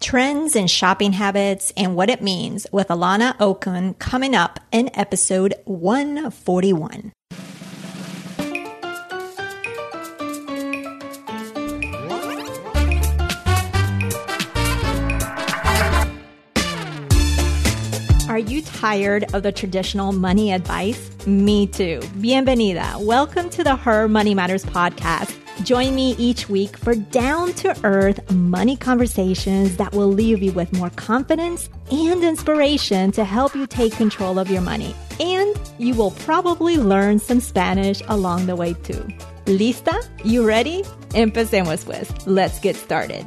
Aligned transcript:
trends 0.00 0.54
and 0.54 0.70
shopping 0.70 1.12
habits 1.12 1.72
and 1.76 1.96
what 1.96 2.08
it 2.10 2.22
means 2.22 2.66
with 2.72 2.88
Alanna 2.88 3.38
Okun 3.40 3.94
coming 3.94 4.34
up 4.34 4.60
in 4.70 4.90
episode 4.94 5.54
141. 5.64 7.12
Are 18.28 18.38
you 18.38 18.62
tired 18.62 19.24
of 19.34 19.42
the 19.42 19.50
traditional 19.50 20.12
money 20.12 20.52
advice? 20.52 21.10
Me 21.26 21.66
too. 21.66 21.98
Bienvenida. 22.20 23.04
Welcome 23.04 23.50
to 23.50 23.64
the 23.64 23.74
Her 23.74 24.06
Money 24.06 24.34
Matters 24.34 24.64
podcast. 24.64 25.34
Join 25.62 25.94
me 25.94 26.14
each 26.18 26.48
week 26.48 26.76
for 26.76 26.94
down 26.94 27.52
to 27.54 27.76
earth 27.84 28.30
money 28.30 28.76
conversations 28.76 29.76
that 29.76 29.92
will 29.92 30.08
leave 30.08 30.42
you 30.42 30.52
with 30.52 30.72
more 30.72 30.90
confidence 30.90 31.68
and 31.90 32.22
inspiration 32.22 33.10
to 33.12 33.24
help 33.24 33.54
you 33.54 33.66
take 33.66 33.92
control 33.92 34.38
of 34.38 34.50
your 34.50 34.62
money. 34.62 34.94
And 35.18 35.58
you 35.78 35.94
will 35.94 36.12
probably 36.12 36.76
learn 36.76 37.18
some 37.18 37.40
Spanish 37.40 38.00
along 38.06 38.46
the 38.46 38.54
way 38.54 38.74
too. 38.74 39.04
¿Lista? 39.46 39.98
You 40.24 40.46
ready? 40.46 40.84
Empecemos 41.10 41.84
pues. 41.84 42.08
Let's 42.26 42.60
get 42.60 42.76
started. 42.76 43.24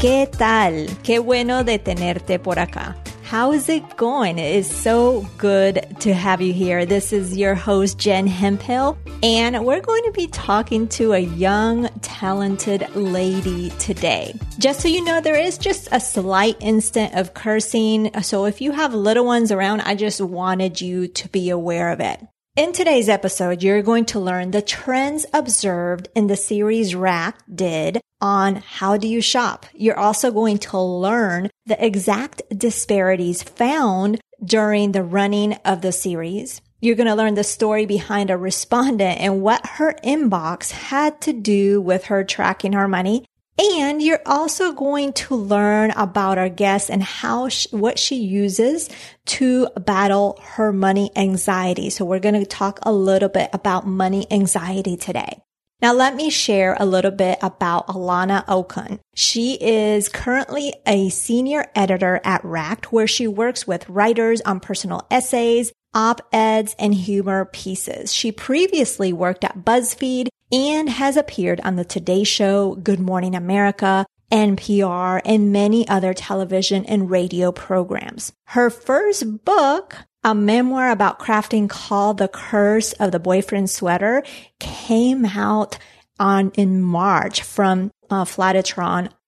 ¿Qué 0.00 0.28
tal? 0.36 0.88
Qué 1.02 1.20
bueno 1.20 1.64
de 1.64 1.78
tenerte 1.78 2.38
por 2.38 2.58
acá. 2.58 2.96
How 3.26 3.50
is 3.50 3.68
it 3.68 3.96
going? 3.96 4.38
It 4.38 4.54
is 4.54 4.70
so 4.70 5.22
good 5.36 5.84
to 5.98 6.14
have 6.14 6.40
you 6.40 6.52
here. 6.52 6.86
This 6.86 7.12
is 7.12 7.36
your 7.36 7.56
host, 7.56 7.98
Jen 7.98 8.28
Hemphill, 8.28 8.96
and 9.20 9.66
we're 9.66 9.80
going 9.80 10.04
to 10.04 10.12
be 10.12 10.28
talking 10.28 10.86
to 10.90 11.12
a 11.12 11.18
young, 11.18 11.88
talented 12.02 12.88
lady 12.94 13.70
today. 13.80 14.32
Just 14.60 14.80
so 14.80 14.86
you 14.86 15.04
know, 15.04 15.20
there 15.20 15.34
is 15.34 15.58
just 15.58 15.88
a 15.90 15.98
slight 15.98 16.56
instant 16.60 17.14
of 17.14 17.34
cursing. 17.34 18.12
So 18.22 18.44
if 18.44 18.60
you 18.60 18.70
have 18.70 18.94
little 18.94 19.24
ones 19.24 19.50
around, 19.50 19.80
I 19.80 19.96
just 19.96 20.20
wanted 20.20 20.80
you 20.80 21.08
to 21.08 21.28
be 21.28 21.50
aware 21.50 21.90
of 21.90 21.98
it. 21.98 22.20
In 22.56 22.72
today's 22.72 23.10
episode, 23.10 23.62
you're 23.62 23.82
going 23.82 24.06
to 24.06 24.18
learn 24.18 24.50
the 24.50 24.62
trends 24.62 25.26
observed 25.34 26.08
in 26.16 26.26
the 26.26 26.36
series 26.36 26.94
Racked 26.94 27.54
did 27.54 28.00
on 28.18 28.56
how 28.56 28.96
do 28.96 29.06
you 29.06 29.20
shop. 29.20 29.66
You're 29.74 29.98
also 29.98 30.30
going 30.30 30.56
to 30.60 30.80
learn 30.80 31.50
the 31.66 31.84
exact 31.84 32.40
disparities 32.48 33.42
found 33.42 34.22
during 34.42 34.92
the 34.92 35.02
running 35.02 35.52
of 35.66 35.82
the 35.82 35.92
series. 35.92 36.62
You're 36.80 36.96
going 36.96 37.08
to 37.08 37.14
learn 37.14 37.34
the 37.34 37.44
story 37.44 37.84
behind 37.84 38.30
a 38.30 38.38
respondent 38.38 39.20
and 39.20 39.42
what 39.42 39.66
her 39.66 39.94
inbox 40.02 40.70
had 40.70 41.20
to 41.22 41.34
do 41.34 41.82
with 41.82 42.06
her 42.06 42.24
tracking 42.24 42.72
her 42.72 42.88
money 42.88 43.26
and 43.58 44.02
you're 44.02 44.22
also 44.26 44.72
going 44.72 45.12
to 45.14 45.34
learn 45.34 45.90
about 45.92 46.38
our 46.38 46.48
guest 46.48 46.90
and 46.90 47.02
how, 47.02 47.48
she, 47.48 47.68
what 47.70 47.98
she 47.98 48.16
uses 48.16 48.90
to 49.26 49.68
battle 49.78 50.38
her 50.42 50.72
money 50.72 51.10
anxiety. 51.16 51.90
So 51.90 52.04
we're 52.04 52.20
going 52.20 52.38
to 52.38 52.46
talk 52.46 52.78
a 52.82 52.92
little 52.92 53.28
bit 53.30 53.50
about 53.52 53.86
money 53.86 54.26
anxiety 54.30 54.96
today. 54.96 55.40
Now 55.82 55.92
let 55.92 56.14
me 56.14 56.30
share 56.30 56.74
a 56.80 56.86
little 56.86 57.10
bit 57.10 57.38
about 57.42 57.88
Alanna 57.88 58.44
Okun. 58.48 58.98
She 59.14 59.54
is 59.60 60.08
currently 60.08 60.72
a 60.86 61.10
senior 61.10 61.66
editor 61.74 62.20
at 62.24 62.44
Racked 62.44 62.92
where 62.92 63.06
she 63.06 63.26
works 63.26 63.66
with 63.66 63.88
writers 63.88 64.40
on 64.42 64.60
personal 64.60 65.06
essays, 65.10 65.72
op-eds, 65.92 66.74
and 66.78 66.94
humor 66.94 67.44
pieces. 67.44 68.12
She 68.12 68.32
previously 68.32 69.12
worked 69.12 69.44
at 69.44 69.64
BuzzFeed 69.64 70.28
and 70.52 70.88
has 70.88 71.16
appeared 71.16 71.60
on 71.62 71.76
the 71.76 71.84
Today 71.84 72.24
Show, 72.24 72.74
Good 72.76 73.00
Morning 73.00 73.34
America, 73.34 74.06
NPR, 74.30 75.20
and 75.24 75.52
many 75.52 75.86
other 75.88 76.14
television 76.14 76.84
and 76.86 77.10
radio 77.10 77.52
programs. 77.52 78.32
Her 78.44 78.70
first 78.70 79.44
book, 79.44 79.96
a 80.24 80.34
memoir 80.34 80.90
about 80.90 81.18
crafting 81.18 81.68
called 81.68 82.18
The 82.18 82.28
Curse 82.28 82.92
of 82.94 83.12
the 83.12 83.20
Boyfriend 83.20 83.70
Sweater, 83.70 84.22
came 84.58 85.24
out 85.24 85.78
on 86.18 86.50
in 86.56 86.82
March 86.82 87.42
from 87.42 87.90
uh, 88.10 88.24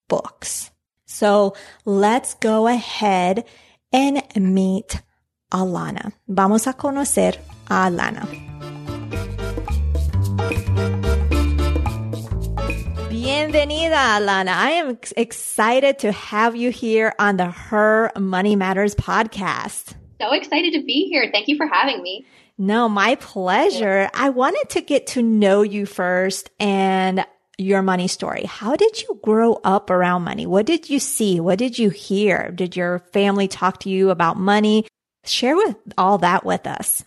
Books. 0.08 0.70
So 1.06 1.54
let's 1.84 2.34
go 2.34 2.66
ahead 2.66 3.44
and 3.92 4.22
meet 4.36 5.02
Alanna. 5.52 6.12
Vamos 6.28 6.66
a 6.66 6.72
conocer 6.72 7.36
a 7.68 7.90
Alanna. 7.90 8.47
Bienvenida, 13.48 13.94
Alanna. 13.94 14.48
I 14.48 14.72
am 14.72 14.98
excited 15.16 16.00
to 16.00 16.12
have 16.12 16.54
you 16.54 16.70
here 16.70 17.14
on 17.18 17.38
the 17.38 17.46
Her 17.46 18.12
Money 18.14 18.56
Matters 18.56 18.94
podcast. 18.94 19.94
So 20.20 20.34
excited 20.34 20.74
to 20.74 20.84
be 20.84 21.08
here. 21.08 21.30
Thank 21.32 21.48
you 21.48 21.56
for 21.56 21.66
having 21.66 22.02
me. 22.02 22.26
No, 22.58 22.90
my 22.90 23.14
pleasure. 23.14 24.10
I 24.12 24.28
wanted 24.28 24.68
to 24.72 24.82
get 24.82 25.06
to 25.08 25.22
know 25.22 25.62
you 25.62 25.86
first 25.86 26.50
and 26.60 27.24
your 27.56 27.80
money 27.80 28.06
story. 28.06 28.44
How 28.44 28.76
did 28.76 29.00
you 29.00 29.18
grow 29.22 29.54
up 29.64 29.88
around 29.88 30.24
money? 30.24 30.44
What 30.44 30.66
did 30.66 30.90
you 30.90 30.98
see? 30.98 31.40
What 31.40 31.58
did 31.58 31.78
you 31.78 31.88
hear? 31.88 32.50
Did 32.50 32.76
your 32.76 32.98
family 33.14 33.48
talk 33.48 33.80
to 33.80 33.88
you 33.88 34.10
about 34.10 34.36
money? 34.36 34.86
Share 35.24 35.56
with 35.56 35.74
all 35.96 36.18
that 36.18 36.44
with 36.44 36.66
us. 36.66 37.02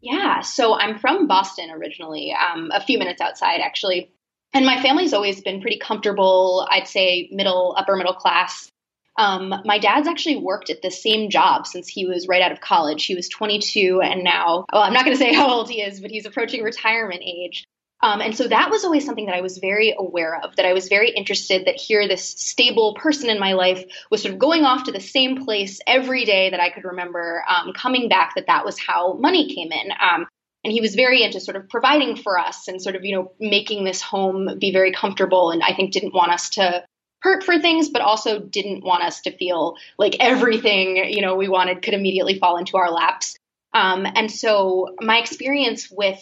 Yeah, 0.00 0.42
so 0.42 0.78
I'm 0.78 1.00
from 1.00 1.26
Boston 1.26 1.68
originally, 1.72 2.32
um, 2.32 2.70
a 2.72 2.80
few 2.80 2.96
minutes 2.96 3.20
outside 3.20 3.60
actually. 3.60 4.12
And 4.52 4.66
my 4.66 4.82
family's 4.82 5.12
always 5.12 5.40
been 5.40 5.60
pretty 5.60 5.78
comfortable, 5.78 6.66
I'd 6.70 6.88
say 6.88 7.28
middle, 7.30 7.74
upper 7.78 7.96
middle 7.96 8.14
class. 8.14 8.70
Um, 9.16 9.54
my 9.64 9.78
dad's 9.78 10.08
actually 10.08 10.36
worked 10.36 10.70
at 10.70 10.82
the 10.82 10.90
same 10.90 11.30
job 11.30 11.66
since 11.66 11.88
he 11.88 12.06
was 12.06 12.26
right 12.26 12.42
out 12.42 12.52
of 12.52 12.60
college. 12.60 13.04
He 13.04 13.14
was 13.14 13.28
22 13.28 14.00
and 14.02 14.24
now, 14.24 14.64
well, 14.72 14.82
I'm 14.82 14.92
not 14.92 15.04
going 15.04 15.16
to 15.16 15.22
say 15.22 15.32
how 15.32 15.48
old 15.48 15.70
he 15.70 15.82
is, 15.82 16.00
but 16.00 16.10
he's 16.10 16.26
approaching 16.26 16.62
retirement 16.62 17.22
age. 17.24 17.64
Um, 18.02 18.22
and 18.22 18.34
so 18.34 18.48
that 18.48 18.70
was 18.70 18.84
always 18.84 19.04
something 19.04 19.26
that 19.26 19.34
I 19.34 19.42
was 19.42 19.58
very 19.58 19.94
aware 19.96 20.40
of, 20.42 20.56
that 20.56 20.64
I 20.64 20.72
was 20.72 20.88
very 20.88 21.10
interested 21.10 21.66
that 21.66 21.76
here 21.76 22.08
this 22.08 22.24
stable 22.24 22.94
person 22.94 23.28
in 23.28 23.38
my 23.38 23.52
life 23.52 23.84
was 24.10 24.22
sort 24.22 24.32
of 24.32 24.40
going 24.40 24.64
off 24.64 24.84
to 24.84 24.92
the 24.92 25.00
same 25.00 25.44
place 25.44 25.80
every 25.86 26.24
day 26.24 26.50
that 26.50 26.60
I 26.60 26.70
could 26.70 26.84
remember, 26.84 27.44
um, 27.46 27.74
coming 27.74 28.08
back, 28.08 28.36
that 28.36 28.46
that 28.46 28.64
was 28.64 28.78
how 28.78 29.14
money 29.14 29.54
came 29.54 29.70
in. 29.70 29.90
Um, 30.00 30.26
and 30.62 30.72
he 30.72 30.80
was 30.80 30.94
very 30.94 31.22
into 31.22 31.40
sort 31.40 31.56
of 31.56 31.68
providing 31.68 32.16
for 32.16 32.38
us 32.38 32.68
and 32.68 32.82
sort 32.82 32.96
of 32.96 33.04
you 33.04 33.14
know 33.14 33.32
making 33.40 33.84
this 33.84 34.00
home 34.00 34.58
be 34.58 34.72
very 34.72 34.92
comfortable 34.92 35.50
and 35.50 35.62
i 35.62 35.74
think 35.74 35.92
didn't 35.92 36.14
want 36.14 36.32
us 36.32 36.50
to 36.50 36.84
hurt 37.20 37.44
for 37.44 37.58
things 37.58 37.88
but 37.88 38.02
also 38.02 38.38
didn't 38.38 38.82
want 38.82 39.04
us 39.04 39.20
to 39.22 39.36
feel 39.36 39.76
like 39.98 40.16
everything 40.20 40.96
you 40.96 41.22
know 41.22 41.36
we 41.36 41.48
wanted 41.48 41.82
could 41.82 41.94
immediately 41.94 42.38
fall 42.38 42.56
into 42.56 42.76
our 42.76 42.90
laps. 42.90 43.36
Um, 43.72 44.04
and 44.04 44.30
so 44.30 44.96
my 45.00 45.18
experience 45.18 45.88
with 45.90 46.20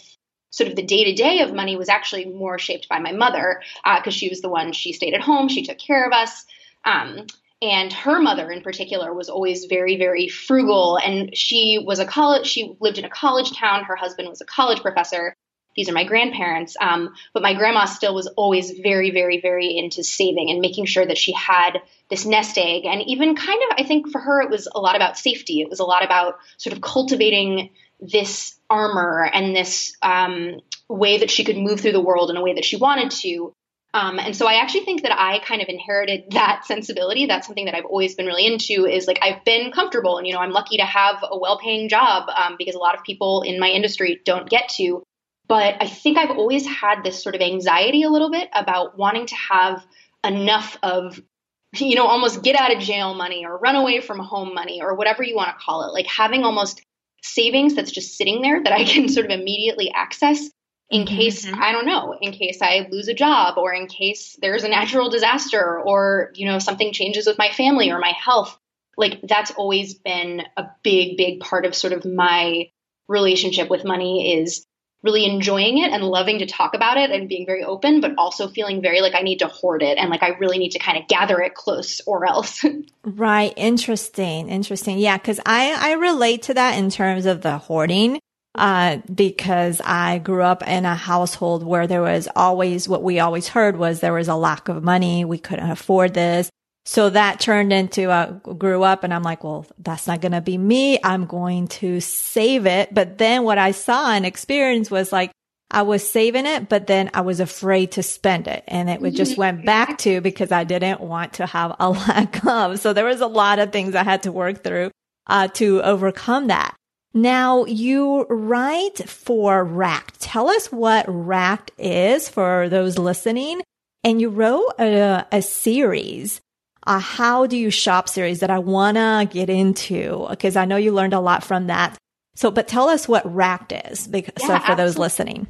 sort 0.51 0.69
of 0.69 0.75
the 0.75 0.83
day 0.83 1.05
to 1.05 1.13
day 1.13 1.41
of 1.41 1.53
money 1.53 1.75
was 1.75 1.89
actually 1.89 2.25
more 2.25 2.59
shaped 2.59 2.87
by 2.89 2.99
my 2.99 3.11
mother 3.11 3.61
because 3.83 4.07
uh, 4.07 4.17
she 4.17 4.29
was 4.29 4.41
the 4.41 4.49
one 4.49 4.71
she 4.71 4.93
stayed 4.93 5.13
at 5.13 5.21
home 5.21 5.47
she 5.47 5.63
took 5.63 5.79
care 5.79 6.05
of 6.05 6.13
us. 6.13 6.45
Um, 6.85 7.25
and 7.61 7.91
her 7.91 8.19
mother 8.21 8.49
in 8.51 8.61
particular 8.61 9.13
was 9.13 9.29
always 9.29 9.65
very 9.65 9.97
very 9.97 10.27
frugal. 10.27 10.97
And 10.97 11.35
she 11.35 11.83
was 11.85 11.99
a 11.99 12.05
college 12.05 12.47
she 12.47 12.75
lived 12.79 12.97
in 12.97 13.05
a 13.05 13.09
college 13.09 13.55
town. 13.55 13.83
Her 13.83 13.95
husband 13.95 14.29
was 14.29 14.41
a 14.41 14.45
college 14.45 14.81
professor. 14.81 15.35
These 15.75 15.87
are 15.87 15.93
my 15.93 16.03
grandparents. 16.03 16.75
Um, 16.81 17.13
but 17.33 17.43
my 17.43 17.53
grandma 17.53 17.85
still 17.85 18.15
was 18.15 18.27
always 18.27 18.71
very 18.71 19.11
very 19.11 19.41
very 19.41 19.77
into 19.77 20.03
saving 20.03 20.49
and 20.49 20.61
making 20.61 20.85
sure 20.85 21.05
that 21.05 21.17
she 21.17 21.33
had 21.33 21.79
this 22.09 22.25
nest 22.25 22.57
egg. 22.57 22.85
And 22.85 23.01
even 23.07 23.35
kind 23.35 23.61
of 23.63 23.77
i 23.77 23.83
think 23.83 24.09
for 24.09 24.19
her 24.19 24.41
it 24.41 24.49
was 24.49 24.67
a 24.73 24.79
lot 24.79 24.95
about 24.95 25.17
safety. 25.17 25.61
It 25.61 25.69
was 25.69 25.79
a 25.79 25.85
lot 25.85 26.03
about 26.03 26.35
sort 26.57 26.75
of 26.75 26.81
cultivating 26.81 27.71
this 27.99 28.57
armor 28.69 29.29
and 29.33 29.55
this 29.55 29.95
um, 30.01 30.61
way 30.87 31.17
that 31.19 31.29
she 31.29 31.43
could 31.43 31.57
move 31.57 31.81
through 31.81 31.91
the 31.91 32.01
world 32.01 32.29
in 32.29 32.37
a 32.37 32.41
way 32.41 32.53
that 32.53 32.63
she 32.65 32.77
wanted 32.77 33.11
to 33.11 33.53
um, 33.93 34.19
and 34.19 34.35
so 34.35 34.47
I 34.47 34.61
actually 34.61 34.85
think 34.85 35.01
that 35.01 35.17
I 35.17 35.39
kind 35.39 35.61
of 35.61 35.67
inherited 35.67 36.25
that 36.31 36.63
sensibility. 36.65 37.25
That's 37.25 37.47
something 37.47 37.65
that 37.65 37.75
I've 37.75 37.85
always 37.85 38.15
been 38.15 38.27
really 38.27 38.45
into 38.45 38.85
is 38.85 39.07
like 39.07 39.19
I've 39.21 39.43
been 39.45 39.71
comfortable 39.71 40.17
and, 40.17 40.27
you 40.27 40.33
know, 40.33 40.39
I'm 40.39 40.51
lucky 40.51 40.77
to 40.77 40.85
have 40.85 41.23
a 41.23 41.37
well 41.37 41.59
paying 41.59 41.89
job 41.89 42.29
um, 42.29 42.55
because 42.57 42.75
a 42.75 42.79
lot 42.79 42.95
of 42.95 43.03
people 43.03 43.41
in 43.41 43.59
my 43.59 43.69
industry 43.69 44.21
don't 44.25 44.49
get 44.49 44.69
to. 44.77 45.03
But 45.47 45.77
I 45.81 45.87
think 45.87 46.19
I've 46.19 46.37
always 46.37 46.67
had 46.67 47.03
this 47.03 47.23
sort 47.23 47.33
of 47.33 47.41
anxiety 47.41 48.03
a 48.03 48.09
little 48.09 48.29
bit 48.29 48.49
about 48.53 48.97
wanting 48.97 49.25
to 49.25 49.35
have 49.35 49.83
enough 50.23 50.77
of, 50.83 51.19
you 51.75 51.95
know, 51.95 52.05
almost 52.05 52.43
get 52.43 52.55
out 52.55 52.75
of 52.75 52.79
jail 52.79 53.15
money 53.15 53.45
or 53.45 53.57
run 53.57 53.75
away 53.75 54.01
from 54.01 54.19
home 54.19 54.53
money 54.53 54.81
or 54.83 54.93
whatever 54.93 55.23
you 55.23 55.35
want 55.35 55.49
to 55.49 55.63
call 55.63 55.83
it. 55.89 55.93
Like 55.93 56.05
having 56.05 56.43
almost 56.43 56.83
savings 57.23 57.73
that's 57.73 57.91
just 57.91 58.15
sitting 58.15 58.43
there 58.43 58.61
that 58.63 58.71
I 58.71 58.83
can 58.85 59.09
sort 59.09 59.25
of 59.25 59.31
immediately 59.31 59.91
access 59.91 60.47
in 60.89 61.05
mm-hmm. 61.05 61.15
case 61.15 61.45
mm-hmm. 61.45 61.61
I 61.61 61.71
don't 61.71 61.85
know, 61.85 62.17
in 62.19 62.31
case 62.31 62.61
I 62.61 62.87
lose 62.91 63.07
a 63.07 63.13
job 63.13 63.57
or 63.57 63.73
in 63.73 63.87
case 63.87 64.37
there's 64.41 64.63
a 64.63 64.69
natural 64.69 65.09
disaster 65.09 65.79
or 65.79 66.31
you 66.35 66.45
know 66.45 66.59
something 66.59 66.93
changes 66.93 67.27
with 67.27 67.37
my 67.37 67.51
family 67.51 67.91
or 67.91 67.99
my 67.99 68.11
health. 68.11 68.57
Like 68.97 69.21
that's 69.23 69.51
always 69.51 69.93
been 69.93 70.43
a 70.57 70.65
big 70.83 71.17
big 71.17 71.39
part 71.39 71.65
of 71.65 71.75
sort 71.75 71.93
of 71.93 72.05
my 72.05 72.69
relationship 73.07 73.69
with 73.69 73.85
money 73.85 74.39
is 74.39 74.65
really 75.01 75.25
enjoying 75.25 75.77
it 75.77 75.91
and 75.91 76.03
loving 76.03 76.39
to 76.39 76.45
talk 76.45 76.73
about 76.73 76.97
it 76.97 77.09
and 77.09 77.29
being 77.29 77.45
very 77.45 77.63
open, 77.63 78.01
but 78.01 78.11
also 78.17 78.49
feeling 78.49 78.81
very 78.81 79.01
like 79.01 79.15
I 79.15 79.21
need 79.21 79.39
to 79.39 79.47
hoard 79.47 79.81
it 79.81 79.97
and 79.97 80.09
like 80.09 80.23
I 80.23 80.29
really 80.29 80.57
need 80.57 80.71
to 80.71 80.79
kind 80.79 80.97
of 80.97 81.07
gather 81.07 81.39
it 81.41 81.55
close 81.55 82.01
or 82.05 82.27
else. 82.27 82.65
right. 83.05 83.53
Interesting. 83.55 84.49
Interesting. 84.49 84.99
Yeah. 84.99 85.17
Cause 85.17 85.39
I, 85.45 85.91
I 85.91 85.93
relate 85.93 86.43
to 86.43 86.53
that 86.55 86.77
in 86.77 86.89
terms 86.89 87.25
of 87.25 87.41
the 87.41 87.57
hoarding. 87.57 88.19
Uh, 88.55 88.97
because 89.13 89.79
I 89.85 90.17
grew 90.17 90.41
up 90.41 90.67
in 90.67 90.83
a 90.83 90.95
household 90.95 91.63
where 91.63 91.85
there 91.85 92.01
was 92.01 92.27
always 92.35 92.89
what 92.89 93.03
we 93.03 93.19
always 93.19 93.47
heard 93.47 93.77
was 93.77 93.99
there 93.99 94.13
was 94.13 94.27
a 94.27 94.35
lack 94.35 94.69
of 94.69 94.83
money. 94.83 95.23
We 95.23 95.37
couldn't 95.37 95.69
afford 95.69 96.15
this. 96.15 96.49
So 96.85 97.11
that 97.11 97.39
turned 97.39 97.71
into, 97.71 98.09
uh, 98.09 98.31
grew 98.31 98.81
up 98.81 99.03
and 99.03 99.13
I'm 99.13 99.21
like, 99.21 99.43
well, 99.43 99.67
that's 99.77 100.07
not 100.07 100.21
going 100.21 100.31
to 100.31 100.41
be 100.41 100.57
me. 100.57 100.99
I'm 101.03 101.27
going 101.27 101.67
to 101.67 102.01
save 102.01 102.65
it. 102.65 102.91
But 102.91 103.19
then 103.19 103.43
what 103.43 103.59
I 103.59 103.71
saw 103.71 104.11
and 104.11 104.25
experienced 104.25 104.89
was 104.89 105.11
like, 105.11 105.31
I 105.71 105.83
was 105.83 106.09
saving 106.09 106.47
it, 106.47 106.67
but 106.67 106.87
then 106.87 107.11
I 107.13 107.21
was 107.21 107.39
afraid 107.39 107.91
to 107.91 108.03
spend 108.03 108.47
it. 108.47 108.63
And 108.67 108.89
it 108.89 109.11
just 109.11 109.37
went 109.37 109.65
back 109.65 109.99
to 109.99 110.19
because 110.19 110.51
I 110.51 110.63
didn't 110.63 110.99
want 110.99 111.33
to 111.33 111.45
have 111.45 111.75
a 111.79 111.89
lack 111.91 112.43
of. 112.43 112.79
So 112.79 112.93
there 112.93 113.05
was 113.05 113.21
a 113.21 113.27
lot 113.27 113.59
of 113.59 113.71
things 113.71 113.93
I 113.93 114.03
had 114.03 114.23
to 114.23 114.31
work 114.31 114.63
through, 114.63 114.89
uh, 115.27 115.47
to 115.49 115.83
overcome 115.83 116.47
that. 116.47 116.75
Now 117.13 117.65
you 117.65 118.25
write 118.29 119.09
for 119.09 119.63
Racked. 119.63 120.19
Tell 120.19 120.49
us 120.49 120.71
what 120.71 121.05
Racked 121.07 121.71
is 121.77 122.29
for 122.29 122.69
those 122.69 122.97
listening. 122.97 123.61
And 124.03 124.21
you 124.21 124.29
wrote 124.29 124.73
a, 124.79 125.25
a 125.31 125.41
series 125.41 126.41
a 126.89 126.99
how 126.99 127.45
do 127.45 127.57
you 127.57 127.69
shop 127.69 128.09
series 128.09 128.39
that 128.39 128.49
I 128.49 128.59
want 128.59 128.97
to 128.97 129.27
get 129.31 129.49
into 129.49 130.25
because 130.29 130.55
I 130.55 130.65
know 130.65 130.77
you 130.77 130.91
learned 130.91 131.13
a 131.13 131.19
lot 131.19 131.43
from 131.43 131.67
that. 131.67 131.97
So, 132.35 132.51
but 132.51 132.67
tell 132.67 132.89
us 132.89 133.07
what 133.07 133.31
Racked 133.31 133.73
is 133.91 134.07
because, 134.07 134.33
yeah, 134.39 134.47
so 134.47 134.47
for 134.47 134.53
absolutely. 134.53 134.83
those 134.83 134.97
listening. 134.97 135.47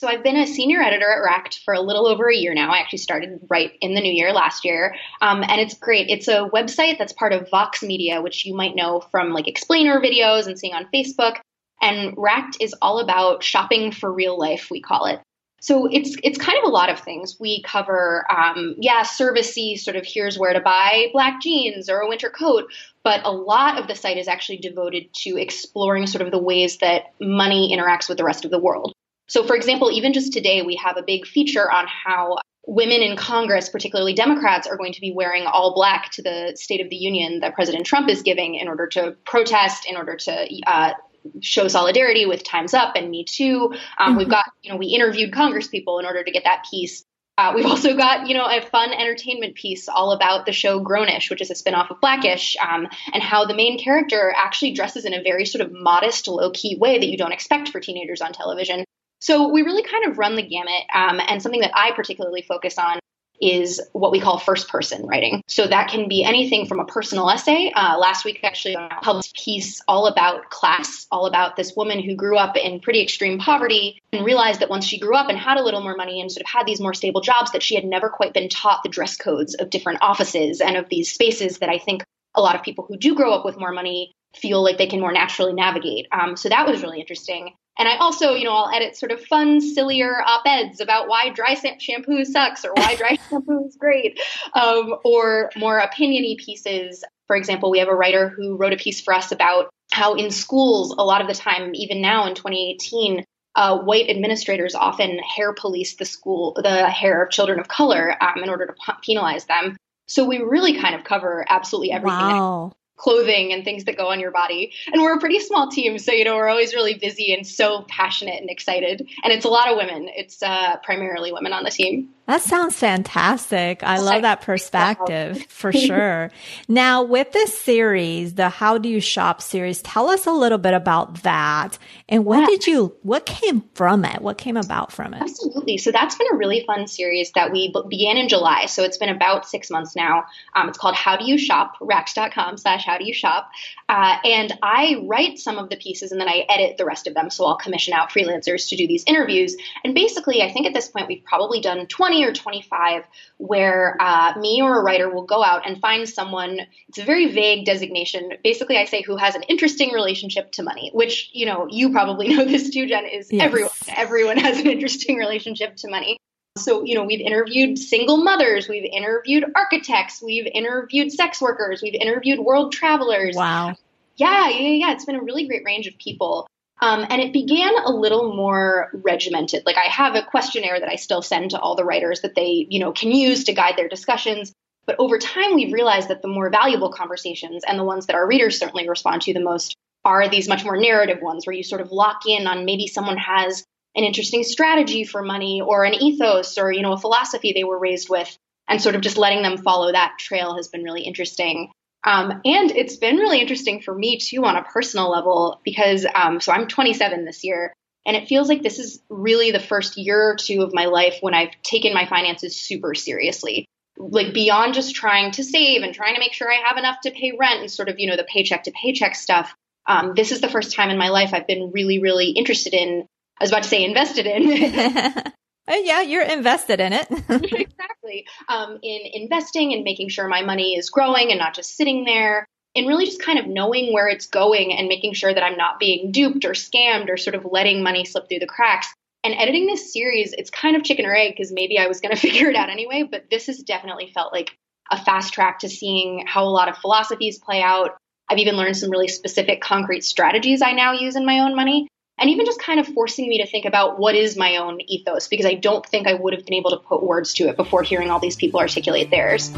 So 0.00 0.08
I've 0.08 0.22
been 0.22 0.38
a 0.38 0.46
senior 0.46 0.80
editor 0.80 1.12
at 1.12 1.22
Racked 1.22 1.58
for 1.62 1.74
a 1.74 1.80
little 1.82 2.06
over 2.06 2.30
a 2.30 2.34
year 2.34 2.54
now. 2.54 2.72
I 2.72 2.78
actually 2.78 3.00
started 3.00 3.38
right 3.50 3.72
in 3.82 3.92
the 3.92 4.00
new 4.00 4.10
year 4.10 4.32
last 4.32 4.64
year, 4.64 4.94
um, 5.20 5.42
and 5.42 5.60
it's 5.60 5.74
great. 5.74 6.08
It's 6.08 6.26
a 6.26 6.48
website 6.48 6.96
that's 6.96 7.12
part 7.12 7.34
of 7.34 7.50
Vox 7.50 7.82
Media, 7.82 8.22
which 8.22 8.46
you 8.46 8.54
might 8.54 8.74
know 8.74 9.02
from 9.10 9.34
like 9.34 9.46
explainer 9.46 10.00
videos 10.00 10.46
and 10.46 10.58
seeing 10.58 10.72
on 10.72 10.86
Facebook. 10.86 11.36
And 11.82 12.14
Racked 12.16 12.56
is 12.60 12.74
all 12.80 13.00
about 13.00 13.44
shopping 13.44 13.92
for 13.92 14.10
real 14.10 14.38
life, 14.38 14.68
we 14.70 14.80
call 14.80 15.04
it. 15.04 15.20
So 15.60 15.86
it's 15.92 16.16
it's 16.24 16.38
kind 16.38 16.56
of 16.56 16.64
a 16.64 16.72
lot 16.72 16.88
of 16.88 17.00
things. 17.00 17.36
We 17.38 17.62
cover, 17.62 18.24
um, 18.34 18.76
yeah, 18.78 19.02
servicey 19.02 19.78
sort 19.78 19.96
of 19.96 20.06
here's 20.06 20.38
where 20.38 20.54
to 20.54 20.60
buy 20.60 21.08
black 21.12 21.42
jeans 21.42 21.90
or 21.90 21.98
a 21.98 22.08
winter 22.08 22.30
coat, 22.30 22.72
but 23.04 23.20
a 23.26 23.30
lot 23.30 23.78
of 23.78 23.86
the 23.86 23.94
site 23.94 24.16
is 24.16 24.28
actually 24.28 24.60
devoted 24.60 25.12
to 25.24 25.36
exploring 25.36 26.06
sort 26.06 26.22
of 26.22 26.30
the 26.30 26.42
ways 26.42 26.78
that 26.78 27.12
money 27.20 27.76
interacts 27.76 28.08
with 28.08 28.16
the 28.16 28.24
rest 28.24 28.46
of 28.46 28.50
the 28.50 28.58
world. 28.58 28.94
So, 29.30 29.46
for 29.46 29.54
example, 29.54 29.92
even 29.92 30.12
just 30.12 30.32
today, 30.32 30.62
we 30.62 30.74
have 30.74 30.96
a 30.96 31.02
big 31.02 31.24
feature 31.24 31.70
on 31.70 31.86
how 31.86 32.38
women 32.66 33.00
in 33.00 33.16
Congress, 33.16 33.68
particularly 33.68 34.12
Democrats, 34.12 34.66
are 34.66 34.76
going 34.76 34.92
to 34.92 35.00
be 35.00 35.12
wearing 35.12 35.44
all 35.46 35.72
black 35.72 36.10
to 36.12 36.22
the 36.22 36.56
State 36.56 36.80
of 36.80 36.90
the 36.90 36.96
Union 36.96 37.38
that 37.38 37.54
President 37.54 37.86
Trump 37.86 38.08
is 38.08 38.22
giving 38.22 38.56
in 38.56 38.66
order 38.66 38.88
to 38.88 39.16
protest, 39.24 39.88
in 39.88 39.96
order 39.96 40.16
to 40.16 40.48
uh, 40.66 40.94
show 41.40 41.68
solidarity 41.68 42.26
with 42.26 42.42
Time's 42.42 42.74
Up 42.74 42.96
and 42.96 43.08
Me 43.08 43.24
Too. 43.24 43.72
Um, 43.98 44.08
mm-hmm. 44.08 44.16
We've 44.18 44.28
got, 44.28 44.46
you 44.62 44.72
know, 44.72 44.76
we 44.76 44.88
interviewed 44.88 45.32
Congress 45.32 45.68
people 45.68 46.00
in 46.00 46.06
order 46.06 46.24
to 46.24 46.30
get 46.32 46.42
that 46.42 46.64
piece. 46.68 47.04
Uh, 47.38 47.52
we've 47.54 47.66
also 47.66 47.96
got, 47.96 48.26
you 48.26 48.34
know, 48.34 48.46
a 48.46 48.60
fun 48.60 48.92
entertainment 48.92 49.54
piece 49.54 49.88
all 49.88 50.10
about 50.10 50.44
the 50.44 50.52
show 50.52 50.84
Grownish, 50.84 51.30
which 51.30 51.40
is 51.40 51.52
a 51.52 51.54
spinoff 51.54 51.88
of 51.88 52.00
Blackish, 52.00 52.56
um, 52.60 52.88
and 53.14 53.22
how 53.22 53.44
the 53.44 53.54
main 53.54 53.78
character 53.78 54.34
actually 54.36 54.72
dresses 54.72 55.04
in 55.04 55.14
a 55.14 55.22
very 55.22 55.46
sort 55.46 55.64
of 55.64 55.72
modest, 55.72 56.26
low 56.26 56.50
key 56.50 56.76
way 56.76 56.98
that 56.98 57.06
you 57.06 57.16
don't 57.16 57.32
expect 57.32 57.68
for 57.68 57.78
teenagers 57.78 58.20
on 58.20 58.32
television. 58.32 58.84
So 59.20 59.48
we 59.48 59.62
really 59.62 59.82
kind 59.82 60.06
of 60.06 60.18
run 60.18 60.36
the 60.36 60.42
gamut. 60.42 60.84
Um, 60.94 61.20
and 61.26 61.42
something 61.42 61.60
that 61.60 61.72
I 61.74 61.92
particularly 61.92 62.42
focus 62.42 62.78
on 62.78 62.98
is 63.40 63.80
what 63.92 64.12
we 64.12 64.20
call 64.20 64.38
first 64.38 64.68
person 64.68 65.06
writing. 65.06 65.42
So 65.48 65.66
that 65.66 65.88
can 65.88 66.08
be 66.08 66.22
anything 66.24 66.66
from 66.66 66.78
a 66.78 66.84
personal 66.84 67.28
essay. 67.30 67.72
Uh, 67.74 67.96
last 67.98 68.24
week, 68.24 68.40
actually, 68.44 68.76
I 68.76 68.98
published 69.02 69.38
a 69.38 69.42
piece 69.42 69.80
all 69.88 70.06
about 70.06 70.50
class, 70.50 71.06
all 71.10 71.26
about 71.26 71.56
this 71.56 71.74
woman 71.74 72.02
who 72.02 72.14
grew 72.14 72.36
up 72.36 72.56
in 72.56 72.80
pretty 72.80 73.02
extreme 73.02 73.38
poverty 73.38 73.98
and 74.12 74.24
realized 74.24 74.60
that 74.60 74.68
once 74.68 74.84
she 74.84 74.98
grew 74.98 75.16
up 75.16 75.28
and 75.30 75.38
had 75.38 75.56
a 75.56 75.62
little 75.62 75.80
more 75.80 75.96
money 75.96 76.20
and 76.20 76.30
sort 76.30 76.42
of 76.42 76.50
had 76.50 76.66
these 76.66 76.80
more 76.80 76.94
stable 76.94 77.22
jobs, 77.22 77.52
that 77.52 77.62
she 77.62 77.74
had 77.74 77.84
never 77.84 78.10
quite 78.10 78.34
been 78.34 78.48
taught 78.48 78.82
the 78.82 78.90
dress 78.90 79.16
codes 79.16 79.54
of 79.54 79.70
different 79.70 80.00
offices 80.02 80.60
and 80.60 80.76
of 80.76 80.88
these 80.90 81.10
spaces 81.10 81.58
that 81.58 81.70
I 81.70 81.78
think 81.78 82.04
a 82.34 82.42
lot 82.42 82.54
of 82.54 82.62
people 82.62 82.84
who 82.86 82.96
do 82.96 83.14
grow 83.14 83.32
up 83.32 83.44
with 83.44 83.58
more 83.58 83.72
money 83.72 84.12
feel 84.36 84.62
like 84.62 84.78
they 84.78 84.86
can 84.86 85.00
more 85.00 85.12
naturally 85.12 85.52
navigate. 85.52 86.06
Um, 86.12 86.36
so 86.36 86.48
that 86.48 86.66
was 86.66 86.82
really 86.82 87.00
interesting. 87.00 87.54
And 87.78 87.88
I 87.88 87.96
also, 87.96 88.34
you 88.34 88.44
know, 88.44 88.52
I'll 88.52 88.74
edit 88.74 88.96
sort 88.96 89.12
of 89.12 89.24
fun, 89.24 89.60
sillier 89.60 90.20
op 90.22 90.42
eds 90.46 90.80
about 90.80 91.08
why 91.08 91.30
dry 91.30 91.54
shampoo 91.78 92.24
sucks 92.24 92.64
or 92.64 92.72
why 92.74 92.94
dry 92.94 93.18
shampoo 93.30 93.64
is 93.66 93.76
great, 93.76 94.20
um, 94.54 94.96
or 95.04 95.50
more 95.56 95.80
opiniony 95.80 96.36
pieces. 96.36 97.04
For 97.26 97.36
example, 97.36 97.70
we 97.70 97.78
have 97.78 97.88
a 97.88 97.94
writer 97.94 98.28
who 98.28 98.56
wrote 98.56 98.72
a 98.72 98.76
piece 98.76 99.00
for 99.00 99.14
us 99.14 99.32
about 99.32 99.70
how 99.92 100.14
in 100.14 100.30
schools, 100.30 100.94
a 100.96 101.04
lot 101.04 101.20
of 101.20 101.28
the 101.28 101.34
time, 101.34 101.74
even 101.74 102.00
now 102.00 102.26
in 102.26 102.34
2018, 102.34 103.24
uh, 103.56 103.78
white 103.78 104.08
administrators 104.08 104.74
often 104.74 105.18
hair 105.18 105.52
police 105.52 105.96
the 105.96 106.04
school, 106.04 106.56
the 106.62 106.88
hair 106.88 107.24
of 107.24 107.30
children 107.30 107.58
of 107.58 107.68
color 107.68 108.14
um, 108.22 108.42
in 108.42 108.48
order 108.48 108.66
to 108.66 108.74
penalize 109.04 109.46
them. 109.46 109.76
So 110.06 110.24
we 110.24 110.38
really 110.38 110.78
kind 110.78 110.94
of 110.94 111.04
cover 111.04 111.44
absolutely 111.48 111.92
everything. 111.92 112.18
Wow 112.18 112.72
clothing 113.00 113.52
and 113.52 113.64
things 113.64 113.84
that 113.84 113.96
go 113.96 114.08
on 114.08 114.20
your 114.20 114.30
body. 114.30 114.72
And 114.92 115.02
we're 115.02 115.16
a 115.16 115.18
pretty 115.18 115.40
small 115.40 115.68
team, 115.70 115.98
so 115.98 116.12
you 116.12 116.24
know 116.24 116.36
we're 116.36 116.48
always 116.48 116.74
really 116.74 116.94
busy 116.94 117.32
and 117.32 117.46
so 117.46 117.84
passionate 117.88 118.40
and 118.40 118.50
excited. 118.50 119.08
And 119.24 119.32
it's 119.32 119.44
a 119.44 119.48
lot 119.48 119.68
of 119.70 119.76
women. 119.76 120.08
It's 120.14 120.42
uh, 120.42 120.76
primarily 120.82 121.32
women 121.32 121.52
on 121.52 121.64
the 121.64 121.70
team. 121.70 122.10
That 122.30 122.42
sounds 122.42 122.76
fantastic. 122.76 123.82
I 123.82 123.98
love 123.98 124.22
that 124.22 124.42
perspective 124.42 125.44
for 125.48 125.72
sure. 125.72 126.30
now, 126.68 127.02
with 127.02 127.32
this 127.32 127.58
series, 127.60 128.34
the 128.34 128.48
How 128.48 128.78
Do 128.78 128.88
You 128.88 129.00
Shop 129.00 129.42
series, 129.42 129.82
tell 129.82 130.08
us 130.08 130.26
a 130.26 130.30
little 130.30 130.56
bit 130.56 130.72
about 130.72 131.24
that 131.24 131.76
and 132.08 132.24
what 132.24 132.40
yeah. 132.40 132.46
did 132.46 132.66
you, 132.68 132.96
what 133.02 133.26
came 133.26 133.64
from 133.74 134.04
it? 134.04 134.22
What 134.22 134.38
came 134.38 134.56
about 134.56 134.92
from 134.92 135.12
it? 135.12 135.22
Absolutely. 135.22 135.78
So 135.78 135.90
that's 135.90 136.14
been 136.14 136.28
a 136.32 136.36
really 136.36 136.64
fun 136.66 136.86
series 136.86 137.32
that 137.32 137.50
we 137.50 137.74
began 137.88 138.16
in 138.16 138.28
July. 138.28 138.66
So 138.66 138.84
it's 138.84 138.98
been 138.98 139.08
about 139.08 139.48
six 139.48 139.68
months 139.68 139.96
now. 139.96 140.24
Um, 140.54 140.68
it's 140.68 140.78
called 140.78 140.94
How 140.94 141.16
Do 141.16 141.24
You 141.24 141.36
Shop, 141.36 141.74
racked.com 141.80 142.58
slash 142.58 142.84
How 142.84 142.98
Do 142.98 143.04
You 143.04 143.14
Shop. 143.14 143.50
Uh, 143.88 144.16
and 144.24 144.52
I 144.62 145.04
write 145.04 145.40
some 145.40 145.58
of 145.58 145.68
the 145.68 145.76
pieces 145.76 146.12
and 146.12 146.20
then 146.20 146.28
I 146.28 146.46
edit 146.48 146.76
the 146.76 146.84
rest 146.84 147.08
of 147.08 147.14
them. 147.14 147.30
So 147.30 147.44
I'll 147.44 147.58
commission 147.58 147.92
out 147.92 148.10
freelancers 148.10 148.68
to 148.68 148.76
do 148.76 148.86
these 148.86 149.02
interviews. 149.08 149.56
And 149.82 149.96
basically, 149.96 150.42
I 150.42 150.52
think 150.52 150.66
at 150.66 150.74
this 150.74 150.88
point, 150.88 151.08
we've 151.08 151.24
probably 151.24 151.60
done 151.60 151.86
20 151.86 152.19
or 152.24 152.32
25 152.32 153.04
where 153.38 153.96
uh, 154.00 154.34
me 154.38 154.60
or 154.62 154.78
a 154.78 154.82
writer 154.82 155.08
will 155.08 155.24
go 155.24 155.42
out 155.44 155.66
and 155.66 155.80
find 155.80 156.08
someone. 156.08 156.60
It's 156.88 156.98
a 156.98 157.04
very 157.04 157.32
vague 157.32 157.64
designation. 157.64 158.32
Basically, 158.42 158.76
I 158.76 158.84
say 158.84 159.02
who 159.02 159.16
has 159.16 159.34
an 159.34 159.42
interesting 159.44 159.92
relationship 159.92 160.52
to 160.52 160.62
money, 160.62 160.90
which, 160.92 161.30
you 161.32 161.46
know, 161.46 161.66
you 161.70 161.90
probably 161.90 162.28
know 162.34 162.44
this 162.44 162.70
too, 162.70 162.86
Jen, 162.86 163.06
is 163.06 163.32
yes. 163.32 163.42
everyone. 163.42 163.70
Everyone 163.88 164.36
has 164.38 164.58
an 164.58 164.66
interesting 164.66 165.16
relationship 165.16 165.76
to 165.76 165.88
money. 165.88 166.16
So, 166.58 166.82
you 166.84 166.94
know, 166.96 167.04
we've 167.04 167.20
interviewed 167.20 167.78
single 167.78 168.16
mothers, 168.18 168.68
we've 168.68 168.84
interviewed 168.84 169.44
architects, 169.54 170.20
we've 170.20 170.46
interviewed 170.52 171.12
sex 171.12 171.40
workers, 171.40 171.80
we've 171.80 171.94
interviewed 171.94 172.40
world 172.40 172.72
travelers. 172.72 173.36
Wow. 173.36 173.76
Yeah, 174.16 174.48
yeah, 174.48 174.68
yeah. 174.68 174.92
It's 174.92 175.04
been 175.04 175.14
a 175.14 175.22
really 175.22 175.46
great 175.46 175.64
range 175.64 175.86
of 175.86 175.96
people. 175.96 176.46
Um, 176.82 177.06
and 177.08 177.20
it 177.20 177.32
began 177.32 177.72
a 177.84 177.92
little 177.92 178.34
more 178.34 178.90
regimented. 178.92 179.64
Like 179.66 179.76
I 179.76 179.88
have 179.90 180.14
a 180.14 180.22
questionnaire 180.22 180.80
that 180.80 180.88
I 180.88 180.96
still 180.96 181.20
send 181.20 181.50
to 181.50 181.60
all 181.60 181.76
the 181.76 181.84
writers 181.84 182.22
that 182.22 182.34
they, 182.34 182.66
you 182.68 182.80
know, 182.80 182.92
can 182.92 183.12
use 183.12 183.44
to 183.44 183.52
guide 183.52 183.74
their 183.76 183.88
discussions. 183.88 184.52
But 184.86 184.96
over 184.98 185.18
time, 185.18 185.54
we've 185.54 185.74
realized 185.74 186.08
that 186.08 186.22
the 186.22 186.28
more 186.28 186.50
valuable 186.50 186.90
conversations 186.90 187.64
and 187.66 187.78
the 187.78 187.84
ones 187.84 188.06
that 188.06 188.16
our 188.16 188.26
readers 188.26 188.58
certainly 188.58 188.88
respond 188.88 189.22
to 189.22 189.34
the 189.34 189.40
most 189.40 189.76
are 190.04 190.28
these 190.28 190.48
much 190.48 190.64
more 190.64 190.78
narrative 190.78 191.20
ones 191.20 191.46
where 191.46 191.54
you 191.54 191.62
sort 191.62 191.82
of 191.82 191.92
lock 191.92 192.22
in 192.26 192.46
on 192.46 192.64
maybe 192.64 192.86
someone 192.86 193.18
has 193.18 193.62
an 193.94 194.04
interesting 194.04 194.42
strategy 194.42 195.04
for 195.04 195.22
money 195.22 195.60
or 195.60 195.84
an 195.84 195.94
ethos 195.94 196.56
or, 196.56 196.72
you 196.72 196.80
know, 196.80 196.92
a 196.92 196.98
philosophy 196.98 197.52
they 197.52 197.64
were 197.64 197.78
raised 197.78 198.08
with 198.08 198.34
and 198.68 198.80
sort 198.80 198.94
of 198.94 199.02
just 199.02 199.18
letting 199.18 199.42
them 199.42 199.58
follow 199.58 199.92
that 199.92 200.16
trail 200.18 200.56
has 200.56 200.68
been 200.68 200.82
really 200.82 201.02
interesting. 201.02 201.70
Um, 202.02 202.40
and 202.44 202.70
it's 202.70 202.96
been 202.96 203.16
really 203.16 203.40
interesting 203.40 203.82
for 203.82 203.94
me 203.94 204.18
too 204.18 204.44
on 204.44 204.56
a 204.56 204.62
personal 204.62 205.10
level 205.10 205.60
because 205.64 206.06
um, 206.14 206.40
so 206.40 206.52
I'm 206.52 206.66
27 206.66 207.24
this 207.24 207.44
year, 207.44 207.74
and 208.06 208.16
it 208.16 208.28
feels 208.28 208.48
like 208.48 208.62
this 208.62 208.78
is 208.78 209.02
really 209.10 209.50
the 209.50 209.60
first 209.60 209.98
year 209.98 210.30
or 210.30 210.36
two 210.36 210.62
of 210.62 210.72
my 210.72 210.86
life 210.86 211.18
when 211.20 211.34
I've 211.34 211.50
taken 211.62 211.92
my 211.92 212.06
finances 212.06 212.56
super 212.56 212.94
seriously. 212.94 213.66
Like 213.98 214.32
beyond 214.32 214.72
just 214.72 214.94
trying 214.94 215.32
to 215.32 215.44
save 215.44 215.82
and 215.82 215.92
trying 215.92 216.14
to 216.14 216.20
make 216.20 216.32
sure 216.32 216.50
I 216.50 216.66
have 216.66 216.78
enough 216.78 217.02
to 217.02 217.10
pay 217.10 217.32
rent 217.38 217.60
and 217.60 217.70
sort 217.70 217.90
of, 217.90 217.98
you 217.98 218.08
know, 218.08 218.16
the 218.16 218.24
paycheck 218.24 218.64
to 218.64 218.72
paycheck 218.72 219.14
stuff. 219.14 219.54
Um, 219.86 220.14
this 220.16 220.32
is 220.32 220.40
the 220.40 220.48
first 220.48 220.74
time 220.74 220.88
in 220.88 220.96
my 220.96 221.10
life 221.10 221.34
I've 221.34 221.46
been 221.46 221.70
really, 221.72 221.98
really 221.98 222.30
interested 222.30 222.72
in, 222.72 223.06
I 223.38 223.44
was 223.44 223.50
about 223.50 223.64
to 223.64 223.68
say 223.68 223.84
invested 223.84 224.26
in, 224.26 225.22
Oh, 225.70 225.82
yeah, 225.84 226.00
you're 226.00 226.24
invested 226.24 226.80
in 226.80 226.92
it. 226.92 227.06
exactly. 227.28 228.26
Um, 228.48 228.78
in 228.82 229.00
investing 229.12 229.72
and 229.72 229.84
making 229.84 230.08
sure 230.08 230.26
my 230.26 230.42
money 230.42 230.76
is 230.76 230.90
growing 230.90 231.30
and 231.30 231.38
not 231.38 231.54
just 231.54 231.76
sitting 231.76 232.04
there. 232.04 232.46
and 232.74 232.86
really 232.86 233.06
just 233.06 233.22
kind 233.22 233.38
of 233.38 233.46
knowing 233.46 233.92
where 233.92 234.08
it's 234.08 234.26
going 234.26 234.72
and 234.72 234.88
making 234.88 235.14
sure 235.14 235.32
that 235.32 235.42
I'm 235.42 235.56
not 235.56 235.78
being 235.80 236.12
duped 236.12 236.44
or 236.44 236.52
scammed 236.52 237.08
or 237.08 237.16
sort 237.16 237.34
of 237.34 237.44
letting 237.44 237.82
money 237.82 238.04
slip 238.04 238.28
through 238.28 238.40
the 238.40 238.46
cracks. 238.46 238.92
And 239.22 239.34
editing 239.34 239.66
this 239.66 239.92
series, 239.92 240.32
it's 240.32 240.50
kind 240.50 240.76
of 240.76 240.84
chicken 240.84 241.04
or 241.06 241.14
egg 241.14 241.32
because 241.36 241.52
maybe 241.52 241.78
I 241.78 241.86
was 241.86 242.00
going 242.00 242.14
to 242.14 242.20
figure 242.20 242.48
it 242.50 242.56
out 242.56 242.70
anyway, 242.70 243.04
but 243.08 243.30
this 243.30 243.46
has 243.46 243.58
definitely 243.58 244.10
felt 244.12 244.32
like 244.32 244.56
a 244.90 245.02
fast 245.02 245.32
track 245.32 245.60
to 245.60 245.68
seeing 245.68 246.24
how 246.26 246.44
a 246.44 246.50
lot 246.50 246.68
of 246.68 246.76
philosophies 246.78 247.38
play 247.38 247.62
out. 247.62 247.96
I've 248.28 248.38
even 248.38 248.56
learned 248.56 248.76
some 248.76 248.90
really 248.90 249.08
specific 249.08 249.60
concrete 249.60 250.04
strategies 250.04 250.62
I 250.62 250.72
now 250.72 250.92
use 250.92 251.16
in 251.16 251.26
my 251.26 251.40
own 251.40 251.54
money. 251.54 251.88
And 252.20 252.28
even 252.28 252.44
just 252.44 252.60
kind 252.60 252.78
of 252.78 252.86
forcing 252.86 253.30
me 253.30 253.38
to 253.38 253.46
think 253.46 253.64
about 253.64 253.98
what 253.98 254.14
is 254.14 254.36
my 254.36 254.56
own 254.56 254.82
ethos, 254.82 255.26
because 255.26 255.46
I 255.46 255.54
don't 255.54 255.86
think 255.86 256.06
I 256.06 256.12
would 256.12 256.34
have 256.34 256.44
been 256.44 256.52
able 256.52 256.70
to 256.72 256.76
put 256.76 257.02
words 257.02 257.32
to 257.34 257.48
it 257.48 257.56
before 257.56 257.82
hearing 257.82 258.10
all 258.10 258.20
these 258.20 258.36
people 258.36 258.60
articulate 258.60 259.10
theirs. 259.10 259.48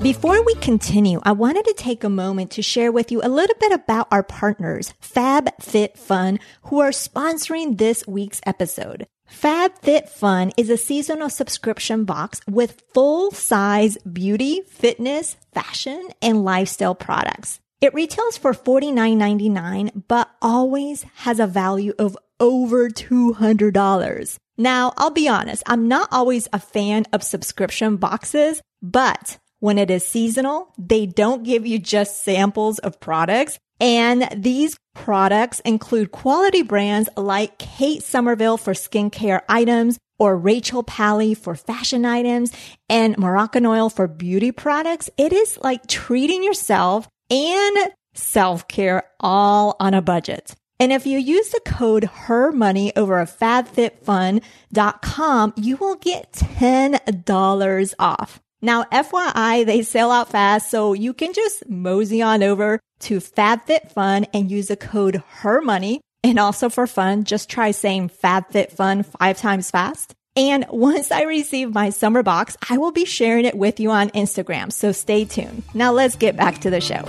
Before 0.00 0.44
we 0.44 0.54
continue, 0.54 1.20
I 1.24 1.32
wanted 1.32 1.64
to 1.64 1.74
take 1.76 2.04
a 2.04 2.08
moment 2.08 2.52
to 2.52 2.62
share 2.62 2.92
with 2.92 3.10
you 3.10 3.20
a 3.20 3.28
little 3.28 3.56
bit 3.58 3.72
about 3.72 4.06
our 4.12 4.22
partners, 4.22 4.94
FabFitFun, 5.02 6.38
who 6.62 6.78
are 6.78 6.90
sponsoring 6.90 7.78
this 7.78 8.06
week's 8.06 8.40
episode. 8.46 9.08
FabFitFun 9.28 10.52
is 10.56 10.70
a 10.70 10.76
seasonal 10.76 11.30
subscription 11.30 12.04
box 12.04 12.40
with 12.48 12.80
full 12.94 13.32
size 13.32 13.98
beauty, 13.98 14.62
fitness, 14.68 15.36
fashion, 15.52 16.10
and 16.22 16.44
lifestyle 16.44 16.94
products. 16.94 17.58
It 17.80 17.94
retails 17.94 18.36
for 18.36 18.52
$49.99, 18.52 20.02
but 20.06 20.30
always 20.42 21.04
has 21.14 21.40
a 21.40 21.46
value 21.46 21.94
of 21.98 22.16
over 22.38 22.90
$200. 22.90 24.36
Now, 24.58 24.92
I'll 24.98 25.10
be 25.10 25.28
honest, 25.28 25.62
I'm 25.66 25.88
not 25.88 26.10
always 26.12 26.46
a 26.52 26.58
fan 26.58 27.06
of 27.14 27.22
subscription 27.22 27.96
boxes, 27.96 28.60
but 28.82 29.38
when 29.60 29.78
it 29.78 29.90
is 29.90 30.06
seasonal, 30.06 30.74
they 30.76 31.06
don't 31.06 31.42
give 31.42 31.66
you 31.66 31.78
just 31.78 32.22
samples 32.22 32.78
of 32.80 33.00
products. 33.00 33.58
And 33.80 34.28
these 34.36 34.76
products 34.94 35.60
include 35.60 36.12
quality 36.12 36.62
brands 36.62 37.08
like 37.16 37.58
Kate 37.58 38.02
Somerville 38.02 38.58
for 38.58 38.74
skincare 38.74 39.40
items 39.48 39.98
or 40.18 40.36
Rachel 40.36 40.82
Pally 40.82 41.32
for 41.32 41.54
fashion 41.54 42.04
items 42.04 42.52
and 42.90 43.16
Moroccanoil 43.16 43.90
for 43.90 44.06
beauty 44.06 44.52
products. 44.52 45.08
It 45.16 45.32
is 45.32 45.58
like 45.62 45.86
treating 45.86 46.44
yourself 46.44 47.08
and 47.30 47.92
self 48.14 48.66
care 48.68 49.04
all 49.20 49.76
on 49.80 49.94
a 49.94 50.02
budget. 50.02 50.54
And 50.78 50.92
if 50.92 51.06
you 51.06 51.18
use 51.18 51.48
the 51.50 51.60
code 51.64 52.04
HERMONEY 52.04 52.92
over 52.96 53.18
at 53.18 53.38
fabfitfun.com, 53.38 55.54
you 55.56 55.76
will 55.76 55.96
get 55.96 56.32
$10 56.32 57.94
off. 57.98 58.40
Now, 58.62 58.84
FYI, 58.84 59.66
they 59.66 59.82
sell 59.82 60.10
out 60.10 60.30
fast, 60.30 60.70
so 60.70 60.94
you 60.94 61.12
can 61.12 61.34
just 61.34 61.68
mosey 61.68 62.22
on 62.22 62.42
over 62.42 62.80
to 63.00 63.18
FabFitFun 63.18 64.28
and 64.32 64.50
use 64.50 64.68
the 64.68 64.76
code 64.76 65.22
HERMONEY. 65.42 66.00
And 66.22 66.38
also 66.38 66.68
for 66.68 66.86
fun, 66.86 67.24
just 67.24 67.48
try 67.50 67.70
saying 67.70 68.10
FabFitFun 68.22 69.06
five 69.06 69.38
times 69.38 69.70
fast. 69.70 70.14
And 70.36 70.64
once 70.70 71.10
I 71.10 71.22
receive 71.22 71.74
my 71.74 71.90
summer 71.90 72.22
box, 72.22 72.56
I 72.68 72.78
will 72.78 72.92
be 72.92 73.04
sharing 73.04 73.44
it 73.44 73.56
with 73.56 73.80
you 73.80 73.90
on 73.90 74.10
Instagram. 74.10 74.72
So 74.72 74.92
stay 74.92 75.24
tuned. 75.24 75.64
Now 75.74 75.92
let's 75.92 76.16
get 76.16 76.36
back 76.36 76.58
to 76.60 76.70
the 76.70 76.80
show. 76.80 77.04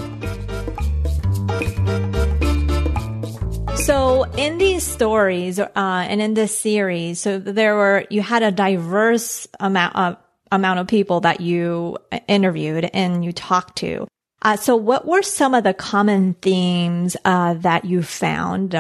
So 3.75 4.24
in 4.38 4.58
these 4.58 4.84
stories 4.84 5.60
uh, 5.60 5.70
and 5.75 6.22
in 6.22 6.34
this 6.34 6.58
series, 6.58 7.20
so 7.20 7.40
there 7.40 7.75
were 7.75 8.06
you 8.10 8.22
had 8.22 8.44
a 8.44 8.51
diverse 8.51 9.48
amount 9.60 9.96
of 9.96 10.18
amount 10.51 10.80
of 10.80 10.88
people 10.88 11.22
that 11.22 11.42
you 11.42 11.98
interviewed 12.28 12.90
and 12.94 13.25
you 13.25 13.32
talked 13.32 13.78
to. 13.78 14.08
Uh, 14.44 14.56
so 14.56 14.75
what 14.75 15.06
were 15.08 15.22
some 15.22 15.54
of 15.54 15.63
the 15.63 15.74
common 15.74 16.34
themes 16.36 17.18
uh, 17.25 17.54
that 17.56 17.86
you 17.86 18.01
found 18.04 18.75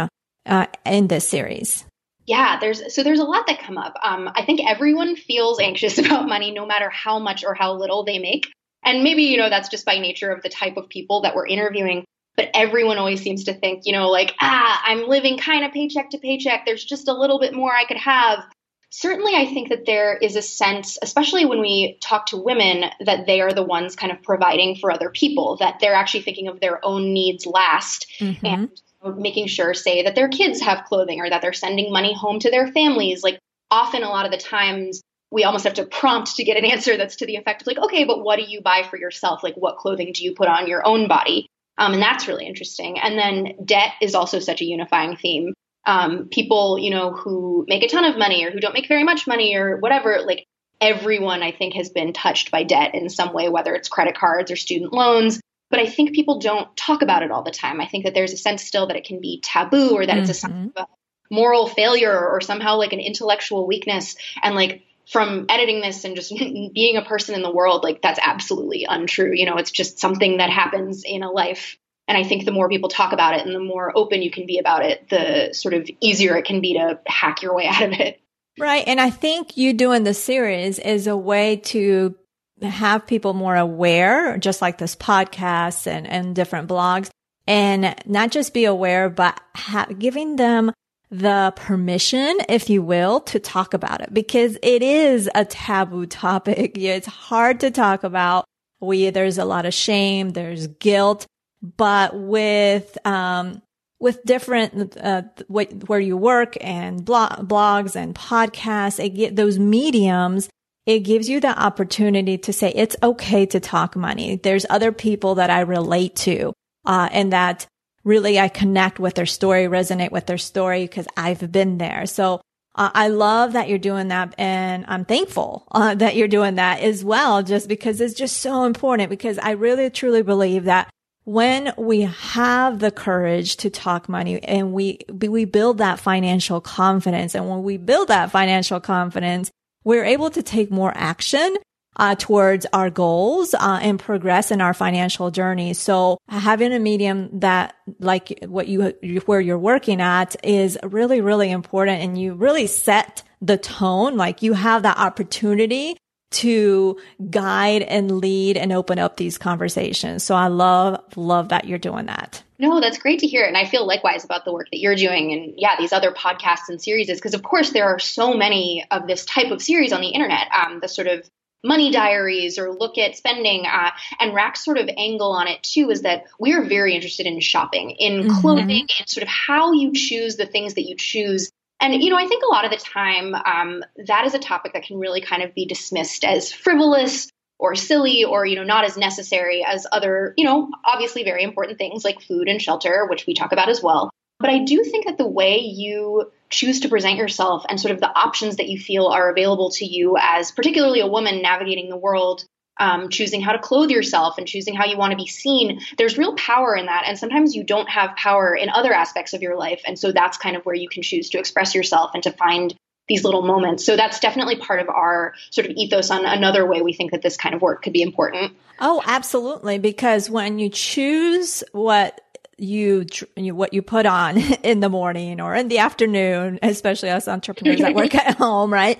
uh, 0.45 0.65
in 0.85 1.07
this 1.07 1.27
series? 1.27 1.85
Yeah, 2.27 2.59
there's 2.59 2.93
so 2.93 3.03
there's 3.03 3.19
a 3.19 3.25
lot 3.25 3.47
that 3.47 3.61
come 3.61 3.77
up. 3.77 3.95
Um, 4.03 4.29
I 4.33 4.45
think 4.45 4.61
everyone 4.65 5.15
feels 5.15 5.59
anxious 5.59 5.97
about 5.99 6.27
money, 6.27 6.51
no 6.51 6.65
matter 6.65 6.89
how 6.89 7.19
much 7.19 7.43
or 7.43 7.53
how 7.53 7.73
little 7.73 8.03
they 8.03 8.19
make. 8.19 8.51
And 8.83 9.03
maybe 9.03 9.23
you 9.23 9.37
know 9.37 9.49
that's 9.49 9.69
just 9.69 9.85
by 9.85 9.99
nature 9.99 10.31
of 10.31 10.41
the 10.41 10.49
type 10.49 10.77
of 10.77 10.89
people 10.89 11.21
that 11.21 11.35
we're 11.35 11.47
interviewing. 11.47 12.05
But 12.37 12.49
everyone 12.53 12.97
always 12.97 13.21
seems 13.21 13.43
to 13.45 13.53
think, 13.53 13.81
you 13.85 13.93
know, 13.93 14.09
like 14.09 14.33
ah, 14.39 14.81
I'm 14.85 15.07
living 15.07 15.37
kind 15.37 15.65
of 15.65 15.71
paycheck 15.71 16.11
to 16.11 16.17
paycheck. 16.17 16.65
There's 16.65 16.85
just 16.85 17.07
a 17.07 17.13
little 17.13 17.39
bit 17.39 17.53
more 17.53 17.73
I 17.73 17.85
could 17.85 17.97
have 17.97 18.43
certainly 18.91 19.33
I 19.33 19.45
think 19.45 19.69
that 19.69 19.85
there 19.85 20.15
is 20.15 20.35
a 20.35 20.41
sense, 20.41 20.97
especially 21.01 21.45
when 21.45 21.61
we 21.61 21.97
talk 22.01 22.27
to 22.27 22.37
women, 22.37 22.83
that 22.99 23.25
they 23.25 23.41
are 23.41 23.53
the 23.53 23.63
ones 23.63 23.95
kind 23.95 24.11
of 24.11 24.21
providing 24.21 24.75
for 24.75 24.91
other 24.91 25.09
people, 25.09 25.57
that 25.57 25.79
they're 25.79 25.95
actually 25.95 26.21
thinking 26.21 26.47
of 26.47 26.59
their 26.59 26.85
own 26.85 27.13
needs 27.13 27.45
last 27.45 28.07
mm-hmm. 28.19 28.45
and 28.45 28.81
making 29.03 29.47
sure, 29.47 29.73
say, 29.73 30.03
that 30.03 30.15
their 30.15 30.29
kids 30.29 30.61
have 30.61 30.85
clothing 30.85 31.19
or 31.19 31.29
that 31.29 31.41
they're 31.41 31.53
sending 31.53 31.91
money 31.91 32.13
home 32.13 32.39
to 32.39 32.51
their 32.51 32.67
families. 32.67 33.23
Like 33.23 33.39
often, 33.69 34.03
a 34.03 34.09
lot 34.09 34.25
of 34.25 34.31
the 34.31 34.37
times, 34.37 35.01
we 35.31 35.43
almost 35.43 35.63
have 35.63 35.75
to 35.75 35.85
prompt 35.85 36.35
to 36.35 36.43
get 36.43 36.57
an 36.57 36.65
answer 36.65 36.97
that's 36.97 37.17
to 37.17 37.25
the 37.25 37.37
effect 37.37 37.61
of 37.61 37.67
like, 37.67 37.77
okay, 37.77 38.03
but 38.03 38.23
what 38.23 38.37
do 38.37 38.43
you 38.47 38.61
buy 38.61 38.83
for 38.89 38.97
yourself? 38.97 39.43
Like, 39.43 39.55
what 39.55 39.77
clothing 39.77 40.11
do 40.13 40.23
you 40.23 40.35
put 40.35 40.47
on 40.47 40.67
your 40.67 40.85
own 40.85 41.07
body? 41.07 41.47
Um, 41.77 41.93
and 41.93 42.01
that's 42.01 42.27
really 42.27 42.45
interesting. 42.45 42.99
And 42.99 43.17
then 43.17 43.65
debt 43.65 43.93
is 44.01 44.13
also 44.13 44.39
such 44.39 44.61
a 44.61 44.65
unifying 44.65 45.15
theme 45.15 45.53
um, 45.85 46.27
people, 46.29 46.77
you 46.77 46.91
know, 46.91 47.11
who 47.11 47.65
make 47.67 47.83
a 47.83 47.87
ton 47.87 48.05
of 48.05 48.17
money 48.17 48.45
or 48.45 48.51
who 48.51 48.59
don't 48.59 48.73
make 48.73 48.87
very 48.87 49.03
much 49.03 49.27
money 49.27 49.55
or 49.55 49.77
whatever, 49.77 50.19
like 50.25 50.45
everyone 50.79 51.43
I 51.43 51.51
think 51.51 51.73
has 51.75 51.89
been 51.89 52.13
touched 52.13 52.51
by 52.51 52.63
debt 52.63 52.95
in 52.95 53.09
some 53.09 53.33
way, 53.33 53.49
whether 53.49 53.73
it's 53.73 53.89
credit 53.89 54.15
cards 54.15 54.51
or 54.51 54.55
student 54.55 54.93
loans. 54.93 55.39
But 55.71 55.79
I 55.79 55.87
think 55.87 56.13
people 56.13 56.39
don't 56.39 56.75
talk 56.77 57.01
about 57.01 57.23
it 57.23 57.31
all 57.31 57.43
the 57.43 57.51
time. 57.51 57.81
I 57.81 57.87
think 57.87 58.03
that 58.05 58.13
there's 58.13 58.33
a 58.33 58.37
sense 58.37 58.63
still 58.63 58.87
that 58.87 58.97
it 58.97 59.05
can 59.05 59.21
be 59.21 59.41
taboo 59.41 59.91
or 59.91 60.05
that 60.05 60.13
mm-hmm. 60.13 60.21
it's 60.21 60.29
a 60.29 60.33
sign 60.33 60.51
mm-hmm. 60.51 60.77
of 60.77 60.85
a 60.85 61.33
moral 61.33 61.67
failure 61.67 62.29
or 62.29 62.41
somehow 62.41 62.75
like 62.77 62.93
an 62.93 62.99
intellectual 62.99 63.65
weakness. 63.65 64.15
And 64.43 64.53
like 64.53 64.83
from 65.09 65.47
editing 65.49 65.81
this 65.81 66.03
and 66.03 66.15
just 66.15 66.33
being 66.73 66.97
a 66.97 67.01
person 67.01 67.33
in 67.33 67.41
the 67.41 67.51
world, 67.51 67.83
like 67.83 68.01
that's 68.01 68.19
absolutely 68.21 68.85
untrue. 68.87 69.31
You 69.33 69.47
know, 69.47 69.57
it's 69.57 69.71
just 69.71 69.97
something 69.97 70.37
that 70.37 70.51
happens 70.51 71.03
in 71.03 71.23
a 71.23 71.31
life 71.31 71.77
and 72.11 72.17
I 72.17 72.27
think 72.27 72.43
the 72.43 72.51
more 72.51 72.67
people 72.67 72.89
talk 72.89 73.13
about 73.13 73.35
it 73.35 73.45
and 73.45 73.55
the 73.55 73.59
more 73.59 73.95
open 73.95 74.21
you 74.21 74.31
can 74.31 74.45
be 74.45 74.59
about 74.59 74.83
it, 74.83 75.07
the 75.09 75.53
sort 75.53 75.73
of 75.73 75.89
easier 76.01 76.35
it 76.35 76.43
can 76.43 76.59
be 76.59 76.73
to 76.73 76.99
hack 77.05 77.41
your 77.41 77.55
way 77.55 77.67
out 77.69 77.83
of 77.83 77.93
it. 77.93 78.19
Right. 78.59 78.83
And 78.85 78.99
I 78.99 79.09
think 79.09 79.55
you 79.55 79.71
doing 79.71 80.03
the 80.03 80.13
series 80.13 80.77
is 80.77 81.07
a 81.07 81.15
way 81.15 81.55
to 81.57 82.13
have 82.61 83.07
people 83.07 83.33
more 83.33 83.55
aware, 83.55 84.37
just 84.37 84.61
like 84.61 84.77
this 84.77 84.95
podcast 84.95 85.87
and, 85.87 86.07
and 86.07 86.35
different 86.35 86.69
blogs, 86.69 87.09
and 87.47 87.95
not 88.05 88.31
just 88.31 88.53
be 88.53 88.65
aware, 88.65 89.09
but 89.09 89.39
ha- 89.55 89.87
giving 89.97 90.35
them 90.35 90.71
the 91.09 91.53
permission, 91.55 92.37
if 92.47 92.69
you 92.69 92.81
will, 92.81 93.19
to 93.21 93.39
talk 93.39 93.73
about 93.73 94.01
it 94.01 94.13
because 94.13 94.57
it 94.63 94.81
is 94.81 95.29
a 95.35 95.45
taboo 95.45 96.05
topic. 96.05 96.73
It's 96.77 97.07
hard 97.07 97.59
to 97.61 97.71
talk 97.71 98.03
about. 98.03 98.45
We, 98.79 99.09
there's 99.09 99.37
a 99.37 99.45
lot 99.45 99.65
of 99.65 99.73
shame. 99.73 100.31
There's 100.31 100.67
guilt 100.67 101.27
but 101.61 102.15
with 102.15 102.97
um, 103.05 103.61
with 103.99 104.23
different 104.23 104.97
uh, 104.97 105.23
where 105.47 105.99
you 105.99 106.17
work 106.17 106.57
and 106.59 107.05
blog, 107.05 107.47
blogs 107.47 107.95
and 107.95 108.15
podcasts, 108.15 109.03
it 109.03 109.09
get 109.09 109.35
those 109.35 109.59
mediums. 109.59 110.49
It 110.85 110.99
gives 110.99 111.29
you 111.29 111.39
the 111.39 111.57
opportunity 111.59 112.37
to 112.39 112.53
say 112.53 112.71
it's 112.71 112.95
okay 113.03 113.45
to 113.47 113.59
talk 113.59 113.95
money. 113.95 114.37
There's 114.37 114.65
other 114.69 114.91
people 114.91 115.35
that 115.35 115.49
I 115.49 115.61
relate 115.61 116.15
to, 116.17 116.53
uh, 116.85 117.09
and 117.11 117.31
that 117.33 117.67
really 118.03 118.39
I 118.39 118.47
connect 118.47 118.99
with 118.99 119.13
their 119.13 119.27
story, 119.27 119.65
resonate 119.65 120.11
with 120.11 120.25
their 120.25 120.39
story 120.39 120.83
because 120.83 121.07
I've 121.15 121.51
been 121.51 121.77
there. 121.77 122.07
So 122.07 122.41
uh, 122.73 122.89
I 122.93 123.09
love 123.09 123.53
that 123.53 123.69
you're 123.69 123.77
doing 123.77 124.07
that, 124.07 124.33
and 124.37 124.85
I'm 124.87 125.05
thankful 125.05 125.67
uh, 125.71 125.93
that 125.95 126.15
you're 126.15 126.27
doing 126.27 126.55
that 126.55 126.79
as 126.79 127.03
well, 127.03 127.43
just 127.43 127.67
because 127.67 128.01
it's 128.01 128.15
just 128.15 128.37
so 128.37 128.63
important. 128.63 129.09
Because 129.09 129.37
I 129.37 129.51
really 129.51 129.89
truly 129.89 130.23
believe 130.23 130.63
that 130.63 130.89
when 131.23 131.73
we 131.77 132.01
have 132.01 132.79
the 132.79 132.91
courage 132.91 133.57
to 133.57 133.69
talk 133.69 134.09
money 134.09 134.41
and 134.43 134.73
we, 134.73 134.99
we 135.11 135.45
build 135.45 135.77
that 135.77 135.99
financial 135.99 136.59
confidence. 136.59 137.35
And 137.35 137.47
when 137.47 137.61
we 137.61 137.77
build 137.77 138.07
that 138.07 138.31
financial 138.31 138.79
confidence, 138.79 139.51
we're 139.83 140.05
able 140.05 140.29
to 140.31 140.43
take 140.43 140.71
more 140.71 140.91
action 140.95 141.55
uh, 141.97 142.15
towards 142.15 142.65
our 142.73 142.89
goals 142.89 143.53
uh, 143.53 143.79
and 143.81 143.99
progress 143.99 144.49
in 144.51 144.61
our 144.61 144.73
financial 144.73 145.29
journey. 145.29 145.73
So 145.73 146.17
having 146.29 146.73
a 146.73 146.79
medium 146.79 147.39
that 147.39 147.75
like 147.99 148.39
what 148.47 148.67
you 148.67 148.93
where 149.25 149.41
you're 149.41 149.59
working 149.59 150.01
at 150.01 150.35
is 150.43 150.77
really 150.83 151.21
really 151.21 151.51
important, 151.51 152.01
and 152.01 152.19
you 152.19 152.33
really 152.33 152.67
set 152.67 153.23
the 153.41 153.57
tone. 153.57 154.15
Like 154.15 154.41
you 154.41 154.53
have 154.53 154.83
that 154.83 154.97
opportunity 154.97 155.97
to 156.31 156.97
guide 157.29 157.83
and 157.83 158.19
lead 158.19 158.57
and 158.57 158.71
open 158.71 158.99
up 158.99 159.17
these 159.17 159.37
conversations. 159.37 160.23
So 160.23 160.35
I 160.35 160.47
love, 160.47 160.99
love 161.15 161.49
that 161.49 161.65
you're 161.65 161.77
doing 161.77 162.05
that. 162.07 162.41
No, 162.57 162.79
that's 162.79 162.97
great 162.97 163.19
to 163.19 163.27
hear. 163.27 163.45
And 163.45 163.57
I 163.57 163.65
feel 163.65 163.85
likewise 163.85 164.23
about 164.23 164.45
the 164.45 164.53
work 164.53 164.67
that 164.71 164.79
you're 164.79 164.95
doing 164.95 165.33
and 165.33 165.53
yeah, 165.57 165.75
these 165.77 165.91
other 165.91 166.11
podcasts 166.11 166.69
and 166.69 166.81
series 166.81 167.07
because 167.07 167.33
of 167.33 167.43
course 167.43 167.71
there 167.71 167.85
are 167.85 167.99
so 167.99 168.35
many 168.35 168.85
of 168.91 169.07
this 169.07 169.25
type 169.25 169.51
of 169.51 169.61
series 169.61 169.91
on 169.91 170.01
the 170.01 170.09
internet. 170.09 170.47
Um, 170.53 170.79
the 170.79 170.87
sort 170.87 171.07
of 171.07 171.27
money 171.63 171.91
diaries 171.91 172.57
or 172.57 172.73
look 172.73 172.97
at 172.97 173.15
spending. 173.15 173.65
Uh, 173.65 173.91
and 174.19 174.33
Racked's 174.33 174.63
sort 174.63 174.77
of 174.77 174.89
angle 174.95 175.31
on 175.31 175.47
it 175.47 175.61
too 175.63 175.89
is 175.91 176.03
that 176.03 176.25
we 176.39 176.53
are 176.53 176.63
very 176.63 176.95
interested 176.95 177.25
in 177.25 177.39
shopping, 177.39 177.91
in 177.91 178.23
mm-hmm. 178.23 178.41
clothing, 178.41 178.87
and 178.99 179.09
sort 179.09 179.23
of 179.23 179.29
how 179.29 179.73
you 179.73 179.93
choose 179.93 180.35
the 180.35 180.45
things 180.45 180.75
that 180.75 180.87
you 180.87 180.95
choose. 180.95 181.51
And, 181.81 182.01
you 182.01 182.11
know, 182.11 182.17
I 182.17 182.27
think 182.27 182.43
a 182.43 182.53
lot 182.53 182.63
of 182.63 182.71
the 182.71 182.77
time 182.77 183.33
um, 183.33 183.83
that 184.05 184.25
is 184.25 184.35
a 184.35 184.39
topic 184.39 184.73
that 184.73 184.83
can 184.83 184.99
really 184.99 185.19
kind 185.19 185.41
of 185.41 185.55
be 185.55 185.65
dismissed 185.65 186.23
as 186.23 186.53
frivolous 186.53 187.27
or 187.57 187.73
silly 187.75 188.23
or, 188.23 188.45
you 188.45 188.55
know, 188.55 188.63
not 188.63 188.85
as 188.85 188.97
necessary 188.97 189.65
as 189.67 189.87
other, 189.91 190.35
you 190.37 190.45
know, 190.45 190.69
obviously 190.85 191.23
very 191.23 191.43
important 191.43 191.79
things 191.79 192.05
like 192.05 192.21
food 192.21 192.47
and 192.47 192.61
shelter, 192.61 193.07
which 193.09 193.25
we 193.25 193.33
talk 193.33 193.51
about 193.51 193.67
as 193.67 193.81
well. 193.81 194.11
But 194.39 194.51
I 194.51 194.63
do 194.63 194.83
think 194.83 195.05
that 195.05 195.17
the 195.17 195.27
way 195.27 195.59
you 195.59 196.31
choose 196.49 196.81
to 196.81 196.89
present 196.89 197.17
yourself 197.17 197.63
and 197.67 197.79
sort 197.79 197.93
of 197.93 197.99
the 197.99 198.09
options 198.09 198.57
that 198.57 198.67
you 198.67 198.79
feel 198.79 199.07
are 199.07 199.31
available 199.31 199.71
to 199.71 199.85
you 199.85 200.17
as 200.19 200.51
particularly 200.51 200.99
a 200.99 201.07
woman 201.07 201.41
navigating 201.41 201.89
the 201.89 201.97
world 201.97 202.45
um, 202.81 203.09
choosing 203.09 203.41
how 203.41 203.51
to 203.51 203.59
clothe 203.59 203.91
yourself 203.91 204.39
and 204.39 204.47
choosing 204.47 204.75
how 204.75 204.85
you 204.85 204.97
want 204.97 205.11
to 205.11 205.17
be 205.17 205.27
seen 205.27 205.81
there's 205.97 206.17
real 206.17 206.35
power 206.35 206.75
in 206.75 206.87
that. 206.87 207.03
And 207.05 207.17
sometimes 207.17 207.55
you 207.55 207.63
don't 207.63 207.87
have 207.87 208.15
power 208.15 208.55
in 208.55 208.69
other 208.69 208.91
aspects 208.91 209.33
of 209.33 209.41
your 209.41 209.55
life. 209.55 209.81
And 209.85 209.97
so 209.97 210.11
that's 210.11 210.37
kind 210.37 210.55
of 210.55 210.65
where 210.65 210.75
you 210.75 210.89
can 210.89 211.03
choose 211.03 211.29
to 211.29 211.39
express 211.39 211.75
yourself 211.75 212.11
and 212.15 212.23
to 212.23 212.31
find 212.31 212.73
these 213.07 213.23
little 213.23 213.43
moments. 213.43 213.85
So 213.85 213.95
that's 213.95 214.19
definitely 214.19 214.55
part 214.55 214.79
of 214.79 214.89
our 214.89 215.33
sort 215.51 215.67
of 215.67 215.73
ethos 215.75 216.09
on 216.09 216.25
another 216.25 216.65
way 216.65 216.81
we 216.81 216.93
think 216.93 217.11
that 217.11 217.21
this 217.21 217.37
kind 217.37 217.53
of 217.53 217.61
work 217.61 217.83
could 217.83 217.93
be 217.93 218.01
important. 218.01 218.53
Oh 218.79 219.01
absolutely. 219.05 219.77
Because 219.77 220.29
when 220.29 220.57
you 220.57 220.69
choose 220.69 221.63
what 221.73 222.19
you, 222.57 223.05
you 223.35 223.53
what 223.53 223.73
you 223.73 223.83
put 223.83 224.07
on 224.07 224.37
in 224.63 224.79
the 224.79 224.89
morning 224.89 225.39
or 225.39 225.53
in 225.53 225.67
the 225.67 225.79
afternoon, 225.79 226.57
especially 226.63 227.11
us 227.11 227.27
entrepreneurs 227.27 227.79
that 227.81 227.93
work 227.93 228.15
at 228.15 228.37
home, 228.37 228.73
right? 228.73 228.99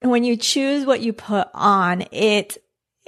When 0.00 0.24
you 0.24 0.36
choose 0.36 0.84
what 0.84 1.00
you 1.00 1.12
put 1.12 1.48
on, 1.54 2.04
it 2.10 2.58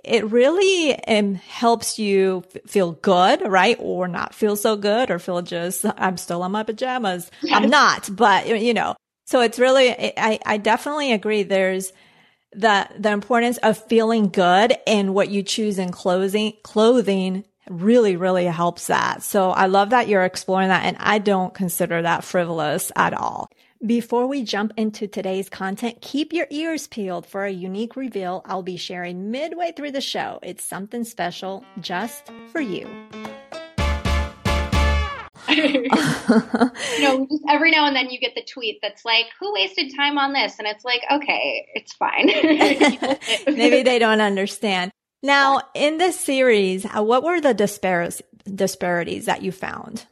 it 0.07 0.31
really 0.31 0.99
um, 1.07 1.35
helps 1.35 1.99
you 1.99 2.45
f- 2.55 2.63
feel 2.71 2.93
good, 2.93 3.43
right? 3.43 3.77
Or 3.81 4.09
not 4.09 4.35
feel 4.35 4.57
so 4.57 4.77
good 4.77 5.11
or 5.11 5.19
feel 5.19 5.43
just, 5.43 5.85
I'm 5.85 6.17
still 6.17 6.43
on 6.43 6.53
my 6.53 6.63
pajamas. 6.63 7.31
Yes. 7.43 7.61
I'm 7.61 7.69
not, 7.69 8.09
but 8.15 8.47
you 8.61 8.73
know, 8.73 8.95
so 9.27 9.41
it's 9.41 9.59
really, 9.59 9.91
I, 10.17 10.39
I 10.47 10.57
definitely 10.59 11.13
agree. 11.13 11.43
There's 11.43 11.93
the, 12.53 12.89
the 12.99 13.11
importance 13.11 13.59
of 13.59 13.77
feeling 13.77 14.29
good 14.29 14.75
and 14.87 15.13
what 15.13 15.29
you 15.29 15.43
choose 15.43 15.79
in 15.79 15.91
clothing, 15.91 16.55
clothing 16.63 17.45
really, 17.69 18.15
really 18.15 18.45
helps 18.45 18.87
that. 18.87 19.25
So 19.25 19.51
I 19.51 19.67
love 19.67 19.91
that 19.91 20.07
you're 20.07 20.25
exploring 20.25 20.69
that. 20.69 20.85
And 20.85 20.97
I 21.01 21.19
don't 21.19 21.53
consider 21.53 22.03
that 22.03 22.23
frivolous 22.23 22.93
at 22.95 23.13
all. 23.13 23.51
Before 23.85 24.26
we 24.26 24.42
jump 24.42 24.73
into 24.78 25.06
today's 25.06 25.50
content, 25.50 26.00
keep 26.00 26.33
your 26.33 26.47
ears 26.49 26.87
peeled 26.87 27.26
for 27.26 27.45
a 27.45 27.50
unique 27.50 27.95
reveal 27.95 28.40
I'll 28.47 28.62
be 28.62 28.78
sharing 28.78 29.30
midway 29.30 29.73
through 29.73 29.90
the 29.90 30.00
show. 30.00 30.38
It's 30.42 30.64
something 30.64 31.04
special 31.04 31.62
just 31.80 32.30
for 32.50 32.61
you. 32.61 32.88
you 35.49 35.88
know, 37.00 37.26
just 37.30 37.42
every 37.50 37.71
now 37.71 37.87
and 37.87 37.95
then 37.95 38.09
you 38.09 38.18
get 38.18 38.35
the 38.35 38.42
tweet 38.50 38.78
that's 38.80 39.04
like, 39.04 39.26
"Who 39.40 39.52
wasted 39.52 39.92
time 39.95 40.16
on 40.16 40.33
this?" 40.33 40.59
And 40.59 40.66
it's 40.66 40.85
like, 40.85 41.02
okay, 41.11 41.68
it's 41.75 41.92
fine. 41.92 42.26
Maybe 43.56 43.83
they 43.83 43.99
don't 43.99 44.23
understand. 44.23 44.90
Now, 45.23 45.61
in 45.75 45.99
this 45.99 46.18
series, 46.18 46.87
uh, 46.87 47.02
what 47.02 47.23
were 47.23 47.40
the 47.42 47.54
disparities 47.54 49.26
that 49.26 49.42
you 49.42 49.52
found? 49.52 50.06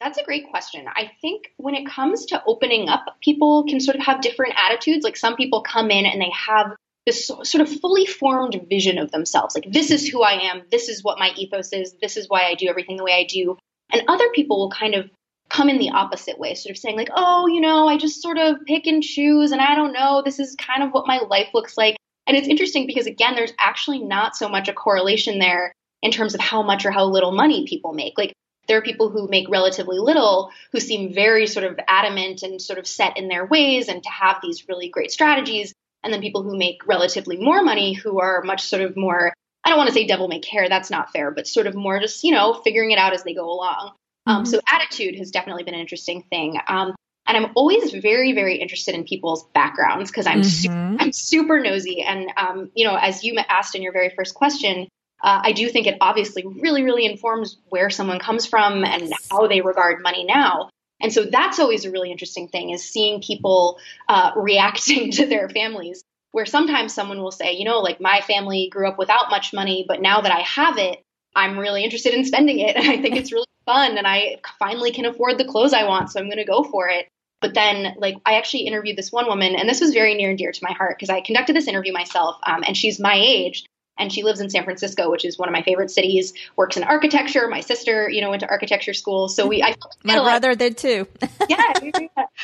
That's 0.00 0.18
a 0.18 0.24
great 0.24 0.48
question. 0.50 0.86
I 0.88 1.10
think 1.20 1.52
when 1.58 1.74
it 1.74 1.86
comes 1.86 2.26
to 2.26 2.42
opening 2.46 2.88
up, 2.88 3.16
people 3.22 3.64
can 3.68 3.80
sort 3.80 3.96
of 3.96 4.02
have 4.02 4.22
different 4.22 4.54
attitudes. 4.56 5.04
Like 5.04 5.16
some 5.16 5.36
people 5.36 5.62
come 5.62 5.90
in 5.90 6.06
and 6.06 6.20
they 6.20 6.32
have 6.46 6.74
this 7.06 7.26
sort 7.26 7.60
of 7.60 7.68
fully 7.80 8.06
formed 8.06 8.60
vision 8.68 8.98
of 8.98 9.10
themselves. 9.10 9.54
Like, 9.54 9.70
this 9.70 9.90
is 9.90 10.06
who 10.06 10.22
I 10.22 10.50
am. 10.50 10.62
This 10.70 10.88
is 10.88 11.02
what 11.02 11.18
my 11.18 11.30
ethos 11.36 11.72
is. 11.72 11.94
This 12.00 12.16
is 12.16 12.28
why 12.28 12.42
I 12.42 12.54
do 12.54 12.68
everything 12.68 12.96
the 12.96 13.04
way 13.04 13.12
I 13.12 13.24
do. 13.24 13.58
And 13.92 14.02
other 14.08 14.28
people 14.34 14.58
will 14.58 14.70
kind 14.70 14.94
of 14.94 15.10
come 15.48 15.68
in 15.68 15.78
the 15.78 15.90
opposite 15.90 16.38
way, 16.38 16.54
sort 16.54 16.70
of 16.70 16.78
saying, 16.78 16.96
like, 16.96 17.10
oh, 17.14 17.46
you 17.48 17.60
know, 17.60 17.88
I 17.88 17.96
just 17.96 18.22
sort 18.22 18.38
of 18.38 18.64
pick 18.66 18.86
and 18.86 19.02
choose 19.02 19.50
and 19.50 19.60
I 19.60 19.74
don't 19.74 19.92
know. 19.92 20.22
This 20.24 20.38
is 20.38 20.54
kind 20.54 20.82
of 20.82 20.92
what 20.92 21.06
my 21.06 21.18
life 21.18 21.48
looks 21.52 21.76
like. 21.76 21.96
And 22.26 22.36
it's 22.36 22.48
interesting 22.48 22.86
because, 22.86 23.06
again, 23.06 23.34
there's 23.34 23.52
actually 23.58 23.98
not 23.98 24.36
so 24.36 24.48
much 24.48 24.68
a 24.68 24.72
correlation 24.72 25.38
there 25.38 25.72
in 26.02 26.12
terms 26.12 26.34
of 26.34 26.40
how 26.40 26.62
much 26.62 26.86
or 26.86 26.90
how 26.90 27.04
little 27.04 27.32
money 27.32 27.66
people 27.66 27.92
make. 27.92 28.16
Like, 28.16 28.32
there 28.70 28.78
are 28.78 28.82
people 28.82 29.08
who 29.08 29.26
make 29.26 29.50
relatively 29.50 29.98
little 29.98 30.52
who 30.70 30.78
seem 30.78 31.12
very 31.12 31.48
sort 31.48 31.66
of 31.66 31.80
adamant 31.88 32.44
and 32.44 32.62
sort 32.62 32.78
of 32.78 32.86
set 32.86 33.16
in 33.16 33.26
their 33.26 33.44
ways 33.44 33.88
and 33.88 34.00
to 34.00 34.08
have 34.08 34.36
these 34.40 34.68
really 34.68 34.88
great 34.88 35.10
strategies. 35.10 35.74
And 36.04 36.12
then 36.14 36.20
people 36.20 36.44
who 36.44 36.56
make 36.56 36.86
relatively 36.86 37.36
more 37.36 37.64
money 37.64 37.94
who 37.94 38.20
are 38.20 38.42
much 38.42 38.62
sort 38.62 38.82
of 38.82 38.96
more, 38.96 39.32
I 39.64 39.70
don't 39.70 39.76
want 39.76 39.88
to 39.88 39.94
say 39.94 40.06
devil 40.06 40.28
may 40.28 40.38
care, 40.38 40.68
that's 40.68 40.88
not 40.88 41.10
fair, 41.10 41.32
but 41.32 41.48
sort 41.48 41.66
of 41.66 41.74
more 41.74 41.98
just, 41.98 42.22
you 42.22 42.30
know, 42.30 42.54
figuring 42.54 42.92
it 42.92 42.98
out 42.98 43.12
as 43.12 43.24
they 43.24 43.34
go 43.34 43.50
along. 43.50 43.90
Um, 44.24 44.34
mm-hmm. 44.34 44.38
Um, 44.38 44.46
so 44.46 44.60
attitude 44.68 45.16
has 45.16 45.32
definitely 45.32 45.64
been 45.64 45.74
an 45.74 45.80
interesting 45.80 46.22
thing. 46.30 46.56
Um, 46.68 46.94
and 47.26 47.36
I'm 47.36 47.50
always 47.56 47.90
very, 47.90 48.34
very 48.34 48.58
interested 48.58 48.94
in 48.94 49.02
people's 49.02 49.48
backgrounds 49.52 50.12
because 50.12 50.28
I'm 50.28 50.42
mm-hmm. 50.42 50.94
su- 50.94 50.96
I'm 51.00 51.12
super 51.12 51.58
nosy. 51.58 52.02
And 52.02 52.30
um, 52.36 52.70
you 52.76 52.86
know, 52.86 52.94
as 52.94 53.24
you 53.24 53.36
asked 53.36 53.74
in 53.74 53.82
your 53.82 53.92
very 53.92 54.10
first 54.10 54.36
question, 54.36 54.86
uh, 55.22 55.40
I 55.44 55.52
do 55.52 55.68
think 55.68 55.86
it 55.86 55.98
obviously 56.00 56.44
really, 56.46 56.82
really 56.82 57.04
informs 57.04 57.58
where 57.68 57.90
someone 57.90 58.18
comes 58.18 58.46
from 58.46 58.84
and 58.84 59.12
how 59.30 59.46
they 59.46 59.60
regard 59.60 60.02
money 60.02 60.24
now. 60.24 60.70
And 61.00 61.12
so 61.12 61.24
that's 61.24 61.58
always 61.58 61.84
a 61.84 61.90
really 61.90 62.10
interesting 62.10 62.48
thing 62.48 62.70
is 62.70 62.88
seeing 62.88 63.22
people 63.22 63.78
uh, 64.08 64.32
reacting 64.36 65.10
to 65.12 65.26
their 65.26 65.48
families. 65.48 66.02
Where 66.32 66.46
sometimes 66.46 66.94
someone 66.94 67.20
will 67.20 67.32
say, 67.32 67.54
you 67.54 67.64
know, 67.64 67.80
like 67.80 68.00
my 68.00 68.20
family 68.20 68.68
grew 68.70 68.86
up 68.86 68.98
without 68.98 69.30
much 69.30 69.52
money, 69.52 69.84
but 69.88 70.00
now 70.00 70.20
that 70.20 70.30
I 70.30 70.42
have 70.42 70.78
it, 70.78 71.02
I'm 71.34 71.58
really 71.58 71.82
interested 71.82 72.14
in 72.14 72.24
spending 72.24 72.60
it. 72.60 72.76
And 72.76 72.88
I 72.88 73.02
think 73.02 73.16
it's 73.16 73.32
really 73.32 73.48
fun. 73.66 73.98
And 73.98 74.06
I 74.06 74.36
finally 74.60 74.92
can 74.92 75.06
afford 75.06 75.38
the 75.38 75.44
clothes 75.44 75.72
I 75.72 75.88
want. 75.88 76.12
So 76.12 76.20
I'm 76.20 76.26
going 76.26 76.36
to 76.36 76.44
go 76.44 76.62
for 76.62 76.88
it. 76.88 77.08
But 77.40 77.54
then, 77.54 77.96
like, 77.98 78.14
I 78.24 78.34
actually 78.34 78.66
interviewed 78.66 78.96
this 78.96 79.10
one 79.10 79.26
woman, 79.26 79.56
and 79.56 79.68
this 79.68 79.80
was 79.80 79.92
very 79.92 80.14
near 80.14 80.28
and 80.28 80.38
dear 80.38 80.52
to 80.52 80.60
my 80.62 80.72
heart 80.72 80.96
because 80.96 81.08
I 81.08 81.22
conducted 81.22 81.56
this 81.56 81.68
interview 81.68 81.92
myself, 81.92 82.36
um, 82.46 82.62
and 82.66 82.76
she's 82.76 83.00
my 83.00 83.14
age, 83.14 83.64
and 84.00 84.12
she 84.12 84.22
lives 84.22 84.40
in 84.40 84.50
San 84.50 84.64
Francisco, 84.64 85.10
which 85.10 85.24
is 85.24 85.38
one 85.38 85.48
of 85.48 85.52
my 85.52 85.62
favorite 85.62 85.90
cities. 85.90 86.32
Works 86.56 86.76
in 86.76 86.82
architecture. 86.82 87.46
My 87.48 87.60
sister, 87.60 88.08
you 88.08 88.20
know, 88.20 88.30
went 88.30 88.40
to 88.40 88.48
architecture 88.48 88.94
school, 88.94 89.28
so 89.28 89.46
we. 89.46 89.62
I 89.62 89.74
my 90.02 90.18
brother 90.18 90.54
did 90.54 90.76
too. 90.76 91.06
yeah, 91.48 91.72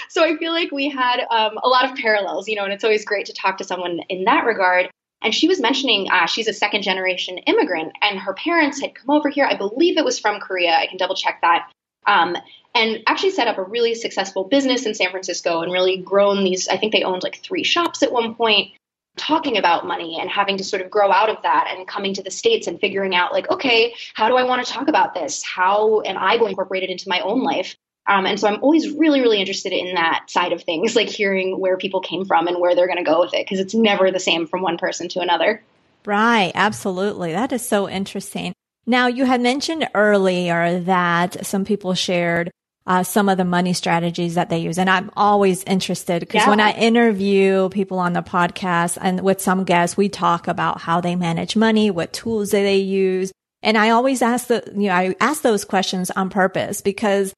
so 0.09 0.23
I 0.23 0.37
feel 0.37 0.53
like 0.53 0.71
we 0.71 0.89
had 0.89 1.21
um, 1.31 1.59
a 1.63 1.69
lot 1.69 1.91
of 1.91 1.97
parallels, 1.97 2.47
you 2.49 2.57
know, 2.57 2.65
and 2.65 2.73
it's 2.73 2.85
always 2.85 3.05
great 3.05 3.27
to 3.27 3.33
talk 3.33 3.59
to 3.59 3.65
someone 3.65 4.01
in 4.09 4.25
that 4.25 4.45
regard. 4.45 4.91
And 5.23 5.35
she 5.35 5.49
was 5.49 5.61
mentioning 5.61 6.09
uh, 6.11 6.27
she's 6.27 6.47
a 6.47 6.53
second 6.53 6.83
generation 6.83 7.39
immigrant, 7.39 7.93
and 8.03 8.19
her 8.19 8.35
parents 8.35 8.81
had 8.81 8.95
come 8.95 9.11
over 9.11 9.31
here. 9.31 9.47
I 9.47 9.57
believe 9.57 9.97
it 9.97 10.05
was 10.05 10.19
from 10.19 10.41
Korea. 10.41 10.77
I 10.77 10.87
can 10.87 10.99
double 10.99 11.17
check 11.17 11.41
that. 11.41 11.71
Um, 12.07 12.37
and 12.77 13.03
actually 13.07 13.31
set 13.31 13.49
up 13.49 13.59
a 13.59 13.63
really 13.63 13.95
successful 13.95 14.45
business 14.45 14.85
in 14.85 14.95
San 14.95 15.11
Francisco 15.11 15.63
and 15.63 15.73
really 15.73 15.97
grown 15.97 16.45
these. 16.45 16.69
I 16.69 16.77
think 16.77 16.93
they 16.93 17.03
owned 17.03 17.23
like 17.23 17.41
three 17.43 17.65
shops 17.65 18.03
at 18.03 18.13
one 18.13 18.35
point, 18.35 18.73
talking 19.17 19.57
about 19.57 19.87
money 19.87 20.19
and 20.21 20.31
having 20.31 20.59
to 20.59 20.65
sort 20.65 20.83
of 20.83 20.91
grow 20.91 21.11
out 21.11 21.31
of 21.31 21.43
that 21.43 21.75
and 21.75 21.89
coming 21.89 22.15
to 22.15 22.23
the 22.23 22.31
States 22.31 22.67
and 22.67 22.79
figuring 22.79 23.15
out, 23.15 23.33
like, 23.33 23.51
okay, 23.51 23.95
how 24.15 24.29
do 24.29 24.37
I 24.37 24.45
want 24.45 24.65
to 24.65 24.73
talk 24.73 24.89
about 24.89 25.15
this? 25.15 25.43
How 25.43 26.03
am 26.03 26.17
I 26.19 26.37
going 26.37 26.49
to 26.49 26.51
incorporate 26.51 26.83
it 26.83 26.91
into 26.91 27.09
my 27.09 27.21
own 27.21 27.43
life? 27.43 27.77
Um, 28.09 28.25
and 28.25 28.39
so 28.39 28.47
I'm 28.47 28.63
always 28.63 28.91
really, 28.91 29.21
really 29.21 29.41
interested 29.41 29.73
in 29.73 29.95
that 29.95 30.27
side 30.29 30.53
of 30.53 30.63
things, 30.63 30.95
like 30.95 31.09
hearing 31.09 31.59
where 31.59 31.77
people 31.77 32.01
came 32.01 32.25
from 32.25 32.47
and 32.47 32.61
where 32.61 32.77
they're 32.77 32.87
going 32.87 33.05
to 33.05 33.11
go 33.11 33.21
with 33.21 33.35
it, 33.35 33.45
because 33.45 33.59
it's 33.59 33.75
never 33.75 34.13
the 34.13 34.21
same 34.21 34.47
from 34.47 34.63
one 34.63 34.79
person 34.79 35.09
to 35.09 35.21
another. 35.21 35.63
Right, 36.05 36.53
absolutely. 36.55 37.33
That 37.33 37.53
is 37.53 37.67
so 37.67 37.89
interesting. 37.89 38.53
Now, 38.87 39.09
you 39.09 39.25
had 39.25 39.41
mentioned 39.41 39.89
earlier 39.93 40.79
that 40.81 41.45
some 41.45 41.65
people 41.65 41.95
shared 41.95 42.53
uh, 42.87 43.03
some 43.03 43.29
of 43.29 43.37
the 43.37 43.45
money 43.45 43.73
strategies 43.73 44.35
that 44.35 44.49
they 44.49 44.59
use. 44.59 44.79
And 44.79 44.89
I'm 44.89 45.11
always 45.17 45.65
interested 45.65 46.21
because 46.21 46.43
yeah. 46.43 46.51
when 46.51 46.61
I 46.61 46.73
interview 46.73 47.69
people 47.71 47.99
on 47.99 48.13
the 48.13 48.23
podcast 48.23 48.99
and 49.01 49.21
with 49.23 49.41
some 49.41 49.65
guests, 49.65 49.97
we 49.97 50.09
talk 50.09 50.47
about 50.47 50.81
how 50.81 51.01
they 51.01 51.17
manage 51.17 51.57
money, 51.57 51.91
what 51.91 52.13
tools 52.13 52.51
they 52.51 52.77
use. 52.77 53.33
And 53.63 53.77
I 53.77 53.91
always 53.91 54.23
ask 54.23 54.47
the, 54.47 54.63
you 54.77 54.89
know, 54.89 54.95
I 54.95 55.17
ask 55.21 55.43
those 55.43 55.65
questions 55.65 56.11
on 56.13 56.31
purpose 56.31 56.81
because 56.81 57.35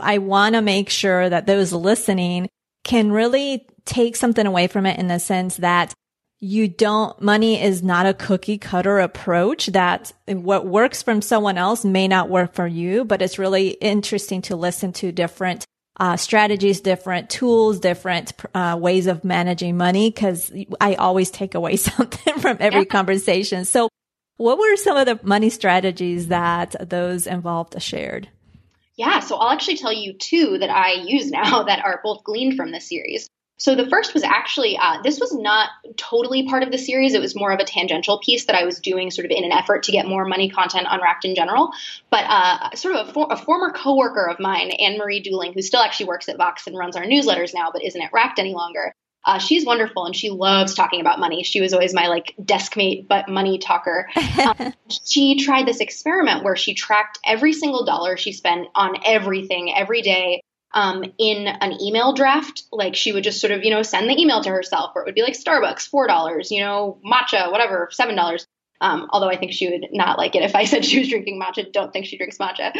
I 0.00 0.18
want 0.18 0.54
to 0.54 0.62
make 0.62 0.88
sure 0.88 1.28
that 1.28 1.46
those 1.46 1.72
listening 1.72 2.48
can 2.84 3.10
really 3.10 3.66
take 3.84 4.14
something 4.14 4.46
away 4.46 4.68
from 4.68 4.86
it 4.86 4.98
in 4.98 5.08
the 5.08 5.18
sense 5.18 5.56
that 5.56 5.92
you 6.42 6.66
don't, 6.66 7.22
money 7.22 7.62
is 7.62 7.84
not 7.84 8.04
a 8.04 8.12
cookie 8.12 8.58
cutter 8.58 8.98
approach 8.98 9.66
that 9.68 10.12
what 10.26 10.66
works 10.66 11.00
from 11.00 11.22
someone 11.22 11.56
else 11.56 11.84
may 11.84 12.08
not 12.08 12.28
work 12.28 12.52
for 12.52 12.66
you, 12.66 13.04
but 13.04 13.22
it's 13.22 13.38
really 13.38 13.68
interesting 13.68 14.42
to 14.42 14.56
listen 14.56 14.92
to 14.94 15.12
different 15.12 15.64
uh, 16.00 16.16
strategies, 16.16 16.80
different 16.80 17.30
tools, 17.30 17.78
different 17.78 18.32
uh, 18.56 18.76
ways 18.76 19.06
of 19.06 19.22
managing 19.22 19.76
money 19.76 20.10
because 20.10 20.52
I 20.80 20.96
always 20.96 21.30
take 21.30 21.54
away 21.54 21.76
something 21.76 22.40
from 22.40 22.56
every 22.58 22.80
yeah. 22.80 22.84
conversation. 22.86 23.64
So 23.64 23.88
what 24.36 24.58
were 24.58 24.76
some 24.76 24.96
of 24.96 25.06
the 25.06 25.20
money 25.22 25.48
strategies 25.48 26.26
that 26.26 26.74
those 26.90 27.28
involved 27.28 27.80
shared? 27.80 28.28
Yeah, 28.96 29.20
so 29.20 29.36
I'll 29.36 29.52
actually 29.52 29.76
tell 29.76 29.92
you 29.92 30.14
two 30.14 30.58
that 30.58 30.70
I 30.70 30.94
use 31.04 31.30
now 31.30 31.62
that 31.66 31.84
are 31.84 32.00
both 32.02 32.24
gleaned 32.24 32.56
from 32.56 32.72
this 32.72 32.88
series. 32.88 33.28
So 33.62 33.76
the 33.76 33.88
first 33.88 34.12
was 34.12 34.24
actually, 34.24 34.76
uh, 34.76 35.00
this 35.04 35.20
was 35.20 35.32
not 35.32 35.68
totally 35.96 36.48
part 36.48 36.64
of 36.64 36.72
the 36.72 36.78
series. 36.78 37.14
It 37.14 37.20
was 37.20 37.36
more 37.36 37.52
of 37.52 37.60
a 37.60 37.64
tangential 37.64 38.18
piece 38.18 38.46
that 38.46 38.56
I 38.56 38.64
was 38.64 38.80
doing 38.80 39.12
sort 39.12 39.24
of 39.24 39.30
in 39.30 39.44
an 39.44 39.52
effort 39.52 39.84
to 39.84 39.92
get 39.92 40.08
more 40.08 40.24
money 40.24 40.50
content 40.50 40.88
on 40.88 41.00
Racked 41.00 41.24
in 41.24 41.36
general. 41.36 41.70
But 42.10 42.24
uh, 42.28 42.74
sort 42.74 42.96
of 42.96 43.08
a, 43.08 43.12
for- 43.12 43.28
a 43.30 43.36
former 43.36 43.70
coworker 43.70 44.28
of 44.28 44.40
mine, 44.40 44.72
Anne 44.72 44.98
Marie 44.98 45.22
Dooling, 45.22 45.54
who 45.54 45.62
still 45.62 45.80
actually 45.80 46.06
works 46.06 46.28
at 46.28 46.38
Vox 46.38 46.66
and 46.66 46.76
runs 46.76 46.96
our 46.96 47.04
newsletters 47.04 47.54
now, 47.54 47.68
but 47.72 47.84
isn't 47.84 48.02
at 48.02 48.12
Racked 48.12 48.40
any 48.40 48.52
longer. 48.52 48.92
Uh, 49.24 49.38
she's 49.38 49.64
wonderful 49.64 50.06
and 50.06 50.16
she 50.16 50.30
loves 50.30 50.74
talking 50.74 51.00
about 51.00 51.20
money. 51.20 51.44
She 51.44 51.60
was 51.60 51.72
always 51.72 51.94
my 51.94 52.08
like 52.08 52.34
desk 52.44 52.76
mate, 52.76 53.06
but 53.08 53.28
money 53.28 53.58
talker. 53.58 54.08
um, 54.44 54.74
she 54.90 55.38
tried 55.38 55.66
this 55.66 55.78
experiment 55.78 56.42
where 56.42 56.56
she 56.56 56.74
tracked 56.74 57.20
every 57.24 57.52
single 57.52 57.84
dollar 57.84 58.16
she 58.16 58.32
spent 58.32 58.66
on 58.74 58.96
everything 59.04 59.72
every 59.72 60.02
day 60.02 60.42
um, 60.74 61.04
in 61.18 61.46
an 61.46 61.80
email 61.80 62.12
draft. 62.12 62.64
Like 62.72 62.94
she 62.94 63.12
would 63.12 63.24
just 63.24 63.40
sort 63.40 63.52
of, 63.52 63.64
you 63.64 63.70
know, 63.70 63.82
send 63.82 64.08
the 64.08 64.20
email 64.20 64.42
to 64.42 64.50
herself, 64.50 64.92
or 64.94 65.02
it 65.02 65.06
would 65.06 65.14
be 65.14 65.22
like 65.22 65.34
Starbucks, 65.34 65.88
four 65.88 66.06
dollars, 66.06 66.50
you 66.50 66.60
know, 66.60 66.98
matcha, 67.04 67.50
whatever, 67.50 67.88
seven 67.90 68.16
dollars. 68.16 68.46
Um, 68.80 69.06
although 69.10 69.28
I 69.28 69.36
think 69.36 69.52
she 69.52 69.70
would 69.70 69.86
not 69.92 70.18
like 70.18 70.34
it 70.34 70.42
if 70.42 70.56
I 70.56 70.64
said 70.66 70.84
she 70.84 70.98
was 70.98 71.08
drinking 71.08 71.40
matcha. 71.40 71.72
Don't 71.72 71.92
think 71.92 72.06
she 72.06 72.16
drinks 72.16 72.38
matcha. 72.38 72.72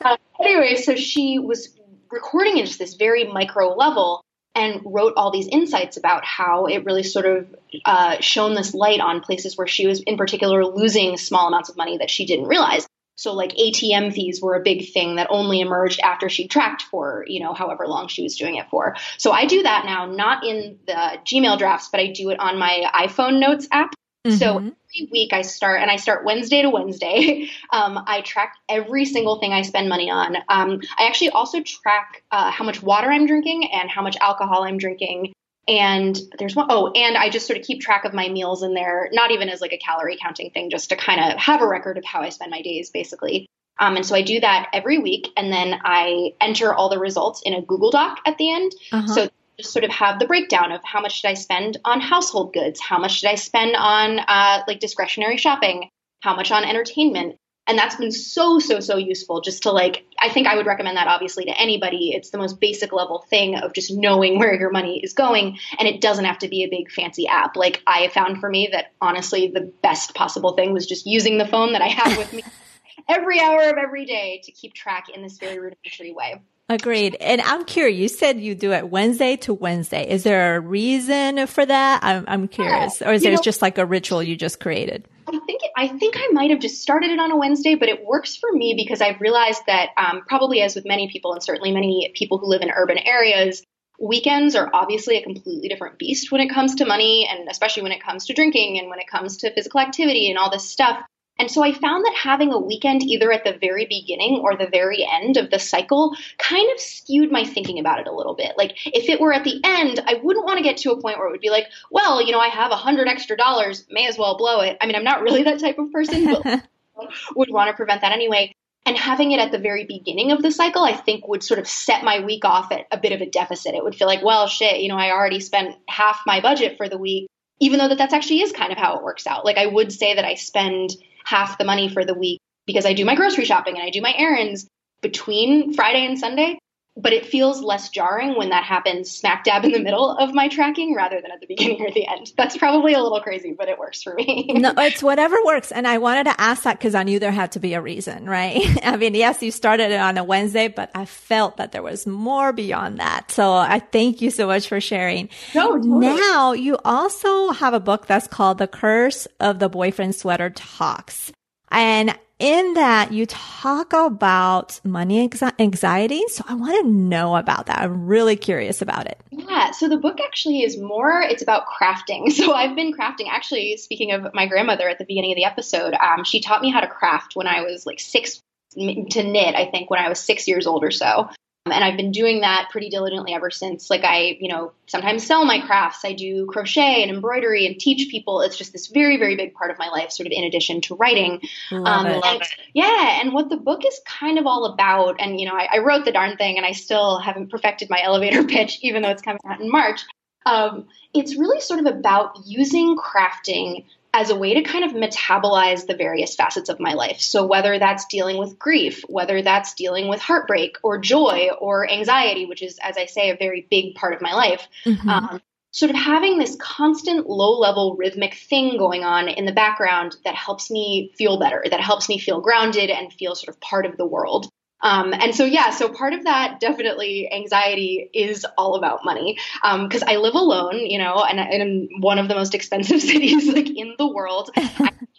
uh, 0.00 0.16
anyway, 0.40 0.76
so 0.76 0.96
she 0.96 1.38
was 1.38 1.76
recording 2.10 2.56
in 2.58 2.64
just 2.66 2.78
this 2.78 2.94
very 2.94 3.24
micro 3.24 3.74
level 3.74 4.22
and 4.54 4.80
wrote 4.84 5.12
all 5.16 5.30
these 5.30 5.46
insights 5.46 5.96
about 5.96 6.24
how 6.24 6.66
it 6.66 6.84
really 6.84 7.04
sort 7.04 7.26
of 7.26 7.54
uh, 7.84 8.16
shone 8.20 8.54
this 8.54 8.74
light 8.74 8.98
on 8.98 9.20
places 9.20 9.56
where 9.56 9.68
she 9.68 9.86
was, 9.86 10.00
in 10.00 10.16
particular, 10.16 10.64
losing 10.64 11.16
small 11.16 11.46
amounts 11.46 11.68
of 11.68 11.76
money 11.76 11.98
that 11.98 12.10
she 12.10 12.26
didn't 12.26 12.46
realize. 12.46 12.86
So 13.18 13.34
like 13.34 13.50
ATM 13.56 14.14
fees 14.14 14.40
were 14.40 14.54
a 14.54 14.62
big 14.62 14.92
thing 14.92 15.16
that 15.16 15.26
only 15.28 15.60
emerged 15.60 15.98
after 15.98 16.28
she 16.28 16.46
tracked 16.46 16.82
for, 16.82 17.24
you 17.26 17.40
know, 17.40 17.52
however 17.52 17.88
long 17.88 18.06
she 18.06 18.22
was 18.22 18.36
doing 18.36 18.54
it 18.54 18.70
for. 18.70 18.94
So 19.18 19.32
I 19.32 19.46
do 19.46 19.64
that 19.64 19.84
now, 19.84 20.06
not 20.06 20.46
in 20.46 20.78
the 20.86 21.18
Gmail 21.26 21.58
drafts, 21.58 21.88
but 21.88 21.98
I 21.98 22.12
do 22.12 22.30
it 22.30 22.38
on 22.38 22.58
my 22.60 22.84
iPhone 22.94 23.40
notes 23.40 23.66
app. 23.72 23.92
Mm-hmm. 24.24 24.36
So 24.36 24.56
every 24.58 25.08
week 25.10 25.32
I 25.32 25.42
start, 25.42 25.82
and 25.82 25.90
I 25.90 25.96
start 25.96 26.24
Wednesday 26.24 26.62
to 26.62 26.70
Wednesday. 26.70 27.50
Um, 27.70 28.02
I 28.06 28.22
track 28.22 28.54
every 28.66 29.04
single 29.04 29.40
thing 29.40 29.52
I 29.52 29.60
spend 29.60 29.90
money 29.90 30.10
on. 30.10 30.36
Um, 30.48 30.80
I 30.98 31.06
actually 31.06 31.30
also 31.30 31.60
track 31.62 32.22
uh, 32.30 32.50
how 32.50 32.64
much 32.64 32.82
water 32.82 33.10
I'm 33.10 33.26
drinking 33.26 33.68
and 33.70 33.90
how 33.90 34.00
much 34.00 34.16
alcohol 34.22 34.62
I'm 34.62 34.78
drinking 34.78 35.34
and 35.68 36.18
there's 36.38 36.56
one, 36.56 36.66
oh, 36.70 36.90
and 36.92 37.16
I 37.16 37.28
just 37.28 37.46
sort 37.46 37.58
of 37.58 37.64
keep 37.64 37.82
track 37.82 38.04
of 38.04 38.14
my 38.14 38.28
meals 38.28 38.62
in 38.62 38.72
there, 38.72 39.10
not 39.12 39.30
even 39.30 39.50
as 39.50 39.60
like 39.60 39.74
a 39.74 39.78
calorie 39.78 40.18
counting 40.20 40.50
thing, 40.50 40.70
just 40.70 40.88
to 40.88 40.96
kind 40.96 41.20
of 41.20 41.38
have 41.38 41.60
a 41.60 41.68
record 41.68 41.98
of 41.98 42.04
how 42.04 42.22
I 42.22 42.30
spend 42.30 42.50
my 42.50 42.62
days, 42.62 42.90
basically. 42.90 43.46
Um, 43.78 43.96
and 43.96 44.04
so 44.04 44.16
I 44.16 44.22
do 44.22 44.40
that 44.40 44.70
every 44.72 44.98
week, 44.98 45.28
and 45.36 45.52
then 45.52 45.78
I 45.84 46.32
enter 46.40 46.72
all 46.72 46.88
the 46.88 46.98
results 46.98 47.42
in 47.44 47.54
a 47.54 47.62
Google 47.62 47.90
Doc 47.90 48.18
at 48.26 48.38
the 48.38 48.50
end. 48.50 48.72
Uh-huh. 48.90 49.06
So 49.06 49.28
just 49.58 49.72
sort 49.72 49.84
of 49.84 49.90
have 49.90 50.18
the 50.18 50.26
breakdown 50.26 50.72
of 50.72 50.80
how 50.84 51.00
much 51.00 51.20
did 51.20 51.28
I 51.28 51.34
spend 51.34 51.76
on 51.84 52.00
household 52.00 52.54
goods, 52.54 52.80
how 52.80 52.98
much 52.98 53.20
did 53.20 53.30
I 53.30 53.34
spend 53.34 53.76
on 53.76 54.20
uh, 54.20 54.62
like 54.66 54.80
discretionary 54.80 55.36
shopping, 55.36 55.90
how 56.20 56.34
much 56.34 56.50
on 56.50 56.64
entertainment, 56.64 57.36
and 57.68 57.78
that's 57.78 57.94
been 57.96 58.10
so 58.10 58.58
so 58.58 58.80
so 58.80 58.96
useful 58.96 59.40
just 59.40 59.62
to 59.62 59.70
like 59.70 60.04
i 60.18 60.28
think 60.28 60.46
i 60.48 60.56
would 60.56 60.66
recommend 60.66 60.96
that 60.96 61.06
obviously 61.06 61.44
to 61.44 61.60
anybody 61.60 62.10
it's 62.12 62.30
the 62.30 62.38
most 62.38 62.58
basic 62.58 62.92
level 62.92 63.24
thing 63.30 63.56
of 63.56 63.72
just 63.72 63.92
knowing 63.92 64.38
where 64.38 64.58
your 64.58 64.70
money 64.70 65.00
is 65.00 65.12
going 65.12 65.58
and 65.78 65.86
it 65.86 66.00
doesn't 66.00 66.24
have 66.24 66.38
to 66.38 66.48
be 66.48 66.64
a 66.64 66.68
big 66.68 66.90
fancy 66.90 67.28
app 67.28 67.54
like 67.54 67.82
i 67.86 68.08
found 68.08 68.40
for 68.40 68.48
me 68.48 68.68
that 68.72 68.92
honestly 69.00 69.48
the 69.48 69.72
best 69.82 70.14
possible 70.14 70.54
thing 70.54 70.72
was 70.72 70.86
just 70.86 71.06
using 71.06 71.38
the 71.38 71.46
phone 71.46 71.72
that 71.74 71.82
i 71.82 71.88
have 71.88 72.16
with 72.18 72.32
me 72.32 72.42
every 73.08 73.38
hour 73.38 73.62
of 73.68 73.76
every 73.76 74.06
day 74.06 74.40
to 74.42 74.50
keep 74.50 74.74
track 74.74 75.08
in 75.14 75.22
this 75.22 75.38
very 75.38 75.58
rudimentary 75.58 76.12
way 76.12 76.40
Agreed. 76.70 77.16
And 77.18 77.40
I'm 77.40 77.64
curious, 77.64 77.98
you 77.98 78.08
said 78.08 78.40
you 78.40 78.54
do 78.54 78.72
it 78.72 78.90
Wednesday 78.90 79.36
to 79.36 79.54
Wednesday. 79.54 80.06
Is 80.06 80.22
there 80.22 80.56
a 80.56 80.60
reason 80.60 81.46
for 81.46 81.64
that? 81.64 82.04
I'm, 82.04 82.26
I'm 82.28 82.46
curious. 82.46 83.00
Or 83.00 83.14
is 83.14 83.24
it 83.24 83.42
just 83.42 83.62
like 83.62 83.78
a 83.78 83.86
ritual 83.86 84.22
you 84.22 84.36
just 84.36 84.60
created? 84.60 85.08
I 85.28 85.38
think 85.40 85.60
I 85.76 85.88
think 85.88 86.14
I 86.16 86.28
might 86.32 86.50
have 86.50 86.60
just 86.60 86.80
started 86.80 87.10
it 87.10 87.20
on 87.20 87.30
a 87.30 87.36
Wednesday, 87.36 87.74
but 87.74 87.88
it 87.88 88.04
works 88.04 88.36
for 88.36 88.50
me 88.50 88.74
because 88.74 89.02
I've 89.02 89.20
realized 89.20 89.62
that 89.66 89.90
um, 89.98 90.22
probably 90.26 90.62
as 90.62 90.74
with 90.74 90.86
many 90.86 91.08
people, 91.10 91.32
and 91.32 91.42
certainly 91.42 91.70
many 91.70 92.10
people 92.14 92.38
who 92.38 92.46
live 92.46 92.62
in 92.62 92.70
urban 92.70 92.98
areas, 92.98 93.62
weekends 94.00 94.54
are 94.54 94.70
obviously 94.72 95.18
a 95.18 95.22
completely 95.22 95.68
different 95.68 95.98
beast 95.98 96.32
when 96.32 96.40
it 96.40 96.48
comes 96.48 96.76
to 96.76 96.86
money, 96.86 97.28
and 97.30 97.48
especially 97.50 97.82
when 97.82 97.92
it 97.92 98.02
comes 98.02 98.26
to 98.26 98.32
drinking 98.32 98.78
and 98.78 98.88
when 98.88 99.00
it 99.00 99.08
comes 99.10 99.36
to 99.38 99.52
physical 99.52 99.80
activity 99.80 100.30
and 100.30 100.38
all 100.38 100.50
this 100.50 100.68
stuff. 100.68 101.04
And 101.38 101.50
so 101.50 101.62
I 101.62 101.72
found 101.72 102.04
that 102.04 102.14
having 102.14 102.52
a 102.52 102.58
weekend 102.58 103.02
either 103.02 103.30
at 103.30 103.44
the 103.44 103.56
very 103.58 103.86
beginning 103.86 104.40
or 104.42 104.56
the 104.56 104.66
very 104.66 105.06
end 105.10 105.36
of 105.36 105.50
the 105.50 105.58
cycle 105.58 106.16
kind 106.38 106.68
of 106.72 106.80
skewed 106.80 107.30
my 107.30 107.44
thinking 107.44 107.78
about 107.78 108.00
it 108.00 108.08
a 108.08 108.12
little 108.12 108.34
bit. 108.34 108.58
Like 108.58 108.76
if 108.86 109.08
it 109.08 109.20
were 109.20 109.32
at 109.32 109.44
the 109.44 109.60
end, 109.62 110.00
I 110.04 110.14
wouldn't 110.22 110.44
want 110.44 110.58
to 110.58 110.64
get 110.64 110.78
to 110.78 110.92
a 110.92 111.00
point 111.00 111.18
where 111.18 111.28
it 111.28 111.30
would 111.30 111.40
be 111.40 111.50
like, 111.50 111.66
well, 111.90 112.20
you 112.20 112.32
know, 112.32 112.40
I 112.40 112.48
have 112.48 112.72
a 112.72 112.76
hundred 112.76 113.08
extra 113.08 113.36
dollars, 113.36 113.86
may 113.88 114.08
as 114.08 114.18
well 114.18 114.36
blow 114.36 114.60
it. 114.60 114.76
I 114.80 114.86
mean, 114.86 114.96
I'm 114.96 115.04
not 115.04 115.22
really 115.22 115.44
that 115.44 115.60
type 115.60 115.78
of 115.78 115.92
person, 115.92 116.24
but 116.24 116.62
would 117.36 117.50
want 117.50 117.70
to 117.70 117.76
prevent 117.76 118.00
that 118.00 118.12
anyway. 118.12 118.52
And 118.84 118.96
having 118.96 119.32
it 119.32 119.40
at 119.40 119.52
the 119.52 119.58
very 119.58 119.84
beginning 119.84 120.32
of 120.32 120.42
the 120.42 120.50
cycle, 120.50 120.82
I 120.82 120.94
think 120.94 121.28
would 121.28 121.42
sort 121.42 121.60
of 121.60 121.68
set 121.68 122.02
my 122.02 122.24
week 122.24 122.44
off 122.44 122.72
at 122.72 122.86
a 122.90 122.98
bit 122.98 123.12
of 123.12 123.20
a 123.20 123.26
deficit. 123.26 123.74
It 123.74 123.84
would 123.84 123.94
feel 123.94 124.08
like, 124.08 124.24
well, 124.24 124.48
shit, 124.48 124.80
you 124.80 124.88
know, 124.88 124.96
I 124.96 125.10
already 125.10 125.40
spent 125.40 125.76
half 125.86 126.22
my 126.26 126.40
budget 126.40 126.78
for 126.78 126.88
the 126.88 126.98
week 126.98 127.28
even 127.60 127.78
though 127.78 127.88
that 127.88 127.98
that's 127.98 128.14
actually 128.14 128.40
is 128.40 128.52
kind 128.52 128.72
of 128.72 128.78
how 128.78 128.96
it 128.96 129.02
works 129.02 129.26
out. 129.26 129.44
Like 129.44 129.58
I 129.58 129.66
would 129.66 129.92
say 129.92 130.14
that 130.14 130.24
I 130.24 130.34
spend 130.34 130.90
half 131.28 131.58
the 131.58 131.64
money 131.64 131.88
for 131.88 132.04
the 132.04 132.14
week 132.14 132.40
because 132.66 132.86
I 132.86 132.94
do 132.94 133.04
my 133.04 133.14
grocery 133.14 133.44
shopping 133.44 133.76
and 133.76 133.84
I 133.84 133.90
do 133.90 134.00
my 134.00 134.14
errands 134.16 134.66
between 135.02 135.74
Friday 135.74 136.06
and 136.06 136.18
Sunday. 136.18 136.58
But 137.00 137.12
it 137.12 137.26
feels 137.26 137.62
less 137.62 137.88
jarring 137.90 138.36
when 138.36 138.50
that 138.50 138.64
happens 138.64 139.10
smack 139.10 139.44
dab 139.44 139.64
in 139.64 139.72
the 139.72 139.78
middle 139.78 140.10
of 140.10 140.34
my 140.34 140.48
tracking 140.48 140.94
rather 140.94 141.20
than 141.20 141.30
at 141.30 141.40
the 141.40 141.46
beginning 141.46 141.80
or 141.80 141.92
the 141.92 142.06
end. 142.06 142.32
That's 142.36 142.56
probably 142.56 142.94
a 142.94 143.00
little 143.00 143.20
crazy, 143.20 143.54
but 143.56 143.68
it 143.68 143.78
works 143.78 144.02
for 144.02 144.14
me. 144.14 144.50
no, 144.54 144.72
it's 144.76 145.02
whatever 145.02 145.36
works. 145.44 145.70
And 145.70 145.86
I 145.86 145.98
wanted 145.98 146.24
to 146.24 146.40
ask 146.40 146.64
that 146.64 146.78
because 146.78 146.94
I 146.94 147.04
knew 147.04 147.18
there 147.18 147.30
had 147.30 147.52
to 147.52 147.60
be 147.60 147.74
a 147.74 147.80
reason, 147.80 148.28
right? 148.28 148.62
I 148.84 148.96
mean, 148.96 149.14
yes, 149.14 149.42
you 149.42 149.50
started 149.50 149.90
it 149.92 150.00
on 150.00 150.18
a 150.18 150.24
Wednesday, 150.24 150.68
but 150.68 150.90
I 150.94 151.04
felt 151.04 151.56
that 151.58 151.72
there 151.72 151.82
was 151.82 152.06
more 152.06 152.52
beyond 152.52 152.98
that. 152.98 153.30
So 153.30 153.52
I 153.52 153.78
thank 153.78 154.20
you 154.20 154.30
so 154.30 154.46
much 154.46 154.68
for 154.68 154.80
sharing. 154.80 155.28
No, 155.54 155.76
totally. 155.76 156.06
Now 156.06 156.52
you 156.52 156.78
also 156.84 157.50
have 157.50 157.74
a 157.74 157.80
book 157.80 158.06
that's 158.06 158.26
called 158.26 158.58
The 158.58 158.66
Curse 158.66 159.26
of 159.40 159.58
the 159.58 159.68
Boyfriend 159.68 160.14
Sweater 160.14 160.50
Talks. 160.50 161.32
And 161.70 162.18
in 162.38 162.74
that 162.74 163.12
you 163.12 163.26
talk 163.26 163.92
about 163.92 164.80
money 164.84 165.28
anxiety. 165.58 166.22
So 166.28 166.44
I 166.46 166.54
want 166.54 166.80
to 166.82 166.88
know 166.88 167.36
about 167.36 167.66
that. 167.66 167.78
I'm 167.78 168.06
really 168.06 168.36
curious 168.36 168.80
about 168.80 169.06
it. 169.06 169.20
Yeah. 169.30 169.72
So 169.72 169.88
the 169.88 169.96
book 169.96 170.18
actually 170.20 170.62
is 170.62 170.78
more, 170.78 171.20
it's 171.22 171.42
about 171.42 171.64
crafting. 171.66 172.32
So 172.38 172.54
I've 172.54 172.76
been 172.76 172.92
crafting. 172.92 173.26
Actually, 173.28 173.76
speaking 173.78 174.12
of 174.12 174.32
my 174.32 174.46
grandmother 174.46 174.88
at 174.88 174.98
the 174.98 175.04
beginning 175.04 175.32
of 175.32 175.36
the 175.36 175.44
episode, 175.44 175.94
um, 175.94 176.22
she 176.22 176.40
taught 176.40 176.62
me 176.62 176.70
how 176.70 176.80
to 176.80 176.86
craft 176.86 177.34
when 177.34 177.48
I 177.48 177.62
was 177.62 177.84
like 177.84 177.98
six 177.98 178.40
to 178.74 179.22
knit, 179.22 179.54
I 179.56 179.68
think, 179.70 179.90
when 179.90 179.98
I 179.98 180.08
was 180.08 180.20
six 180.20 180.46
years 180.46 180.66
old 180.66 180.84
or 180.84 180.92
so. 180.92 181.28
And 181.72 181.84
I've 181.84 181.96
been 181.96 182.12
doing 182.12 182.40
that 182.40 182.68
pretty 182.70 182.88
diligently 182.90 183.34
ever 183.34 183.50
since. 183.50 183.90
Like 183.90 184.04
I, 184.04 184.36
you 184.40 184.48
know, 184.48 184.72
sometimes 184.86 185.26
sell 185.26 185.44
my 185.44 185.60
crafts. 185.60 186.04
I 186.04 186.12
do 186.12 186.46
crochet 186.46 187.02
and 187.02 187.10
embroidery 187.10 187.66
and 187.66 187.78
teach 187.78 188.10
people. 188.10 188.40
It's 188.40 188.56
just 188.56 188.72
this 188.72 188.88
very, 188.88 189.16
very 189.16 189.36
big 189.36 189.54
part 189.54 189.70
of 189.70 189.78
my 189.78 189.88
life, 189.88 190.10
sort 190.10 190.26
of 190.26 190.32
in 190.32 190.44
addition 190.44 190.80
to 190.82 190.94
writing. 190.96 191.40
Love 191.70 192.06
um, 192.06 192.06
it. 192.06 192.24
And, 192.24 192.42
yeah, 192.74 193.20
and 193.20 193.32
what 193.32 193.48
the 193.48 193.56
book 193.56 193.84
is 193.86 194.00
kind 194.06 194.38
of 194.38 194.46
all 194.46 194.64
about, 194.66 195.16
and 195.20 195.40
you 195.40 195.46
know, 195.46 195.54
I, 195.54 195.68
I, 195.74 195.78
wrote 195.78 196.04
the 196.04 196.12
darn 196.12 196.36
thing, 196.36 196.56
and 196.56 196.66
I 196.66 196.72
still 196.72 197.18
haven't 197.18 197.50
perfected 197.50 197.90
my 197.90 198.02
elevator 198.04 198.44
pitch, 198.44 198.78
even 198.82 199.02
though 199.02 199.10
it's 199.10 199.22
coming 199.22 199.40
out 199.46 199.60
in 199.60 199.70
March. 199.70 200.00
Um, 200.46 200.86
it's 201.14 201.36
really 201.36 201.60
sort 201.60 201.80
of 201.80 201.86
about 201.86 202.38
using 202.44 202.96
crafting 202.96 203.84
as 204.18 204.30
a 204.30 204.36
way 204.36 204.54
to 204.54 204.62
kind 204.62 204.84
of 204.84 204.90
metabolize 204.92 205.86
the 205.86 205.94
various 205.94 206.34
facets 206.34 206.68
of 206.68 206.80
my 206.80 206.94
life. 206.94 207.20
So, 207.20 207.46
whether 207.46 207.78
that's 207.78 208.04
dealing 208.06 208.36
with 208.36 208.58
grief, 208.58 209.04
whether 209.08 209.42
that's 209.42 209.74
dealing 209.74 210.08
with 210.08 210.20
heartbreak 210.20 210.76
or 210.82 210.98
joy 210.98 211.50
or 211.60 211.88
anxiety, 211.88 212.44
which 212.44 212.60
is, 212.60 212.80
as 212.82 212.96
I 212.98 213.06
say, 213.06 213.30
a 213.30 213.36
very 213.36 213.66
big 213.70 213.94
part 213.94 214.14
of 214.14 214.20
my 214.20 214.34
life, 214.34 214.66
mm-hmm. 214.84 215.08
um, 215.08 215.40
sort 215.70 215.90
of 215.90 215.96
having 215.96 216.36
this 216.36 216.56
constant 216.56 217.28
low 217.28 217.60
level 217.60 217.94
rhythmic 217.96 218.34
thing 218.34 218.76
going 218.76 219.04
on 219.04 219.28
in 219.28 219.44
the 219.44 219.52
background 219.52 220.16
that 220.24 220.34
helps 220.34 220.68
me 220.68 221.12
feel 221.16 221.38
better, 221.38 221.62
that 221.70 221.80
helps 221.80 222.08
me 222.08 222.18
feel 222.18 222.40
grounded 222.40 222.90
and 222.90 223.12
feel 223.12 223.36
sort 223.36 223.54
of 223.54 223.60
part 223.60 223.86
of 223.86 223.96
the 223.96 224.06
world. 224.06 224.48
Um, 224.80 225.12
and 225.12 225.34
so, 225.34 225.44
yeah, 225.44 225.70
so 225.70 225.88
part 225.88 226.12
of 226.12 226.24
that 226.24 226.60
definitely 226.60 227.30
anxiety 227.32 228.10
is 228.12 228.46
all 228.56 228.76
about 228.76 229.04
money 229.04 229.38
because 229.62 230.02
um, 230.02 230.08
I 230.08 230.16
live 230.16 230.34
alone, 230.34 230.78
you 230.78 230.98
know, 230.98 231.24
and 231.24 231.40
in 231.40 231.88
one 232.00 232.18
of 232.18 232.28
the 232.28 232.34
most 232.34 232.54
expensive 232.54 233.00
cities 233.00 233.48
like 233.48 233.68
in 233.68 233.94
the 233.98 234.06
world. 234.06 234.50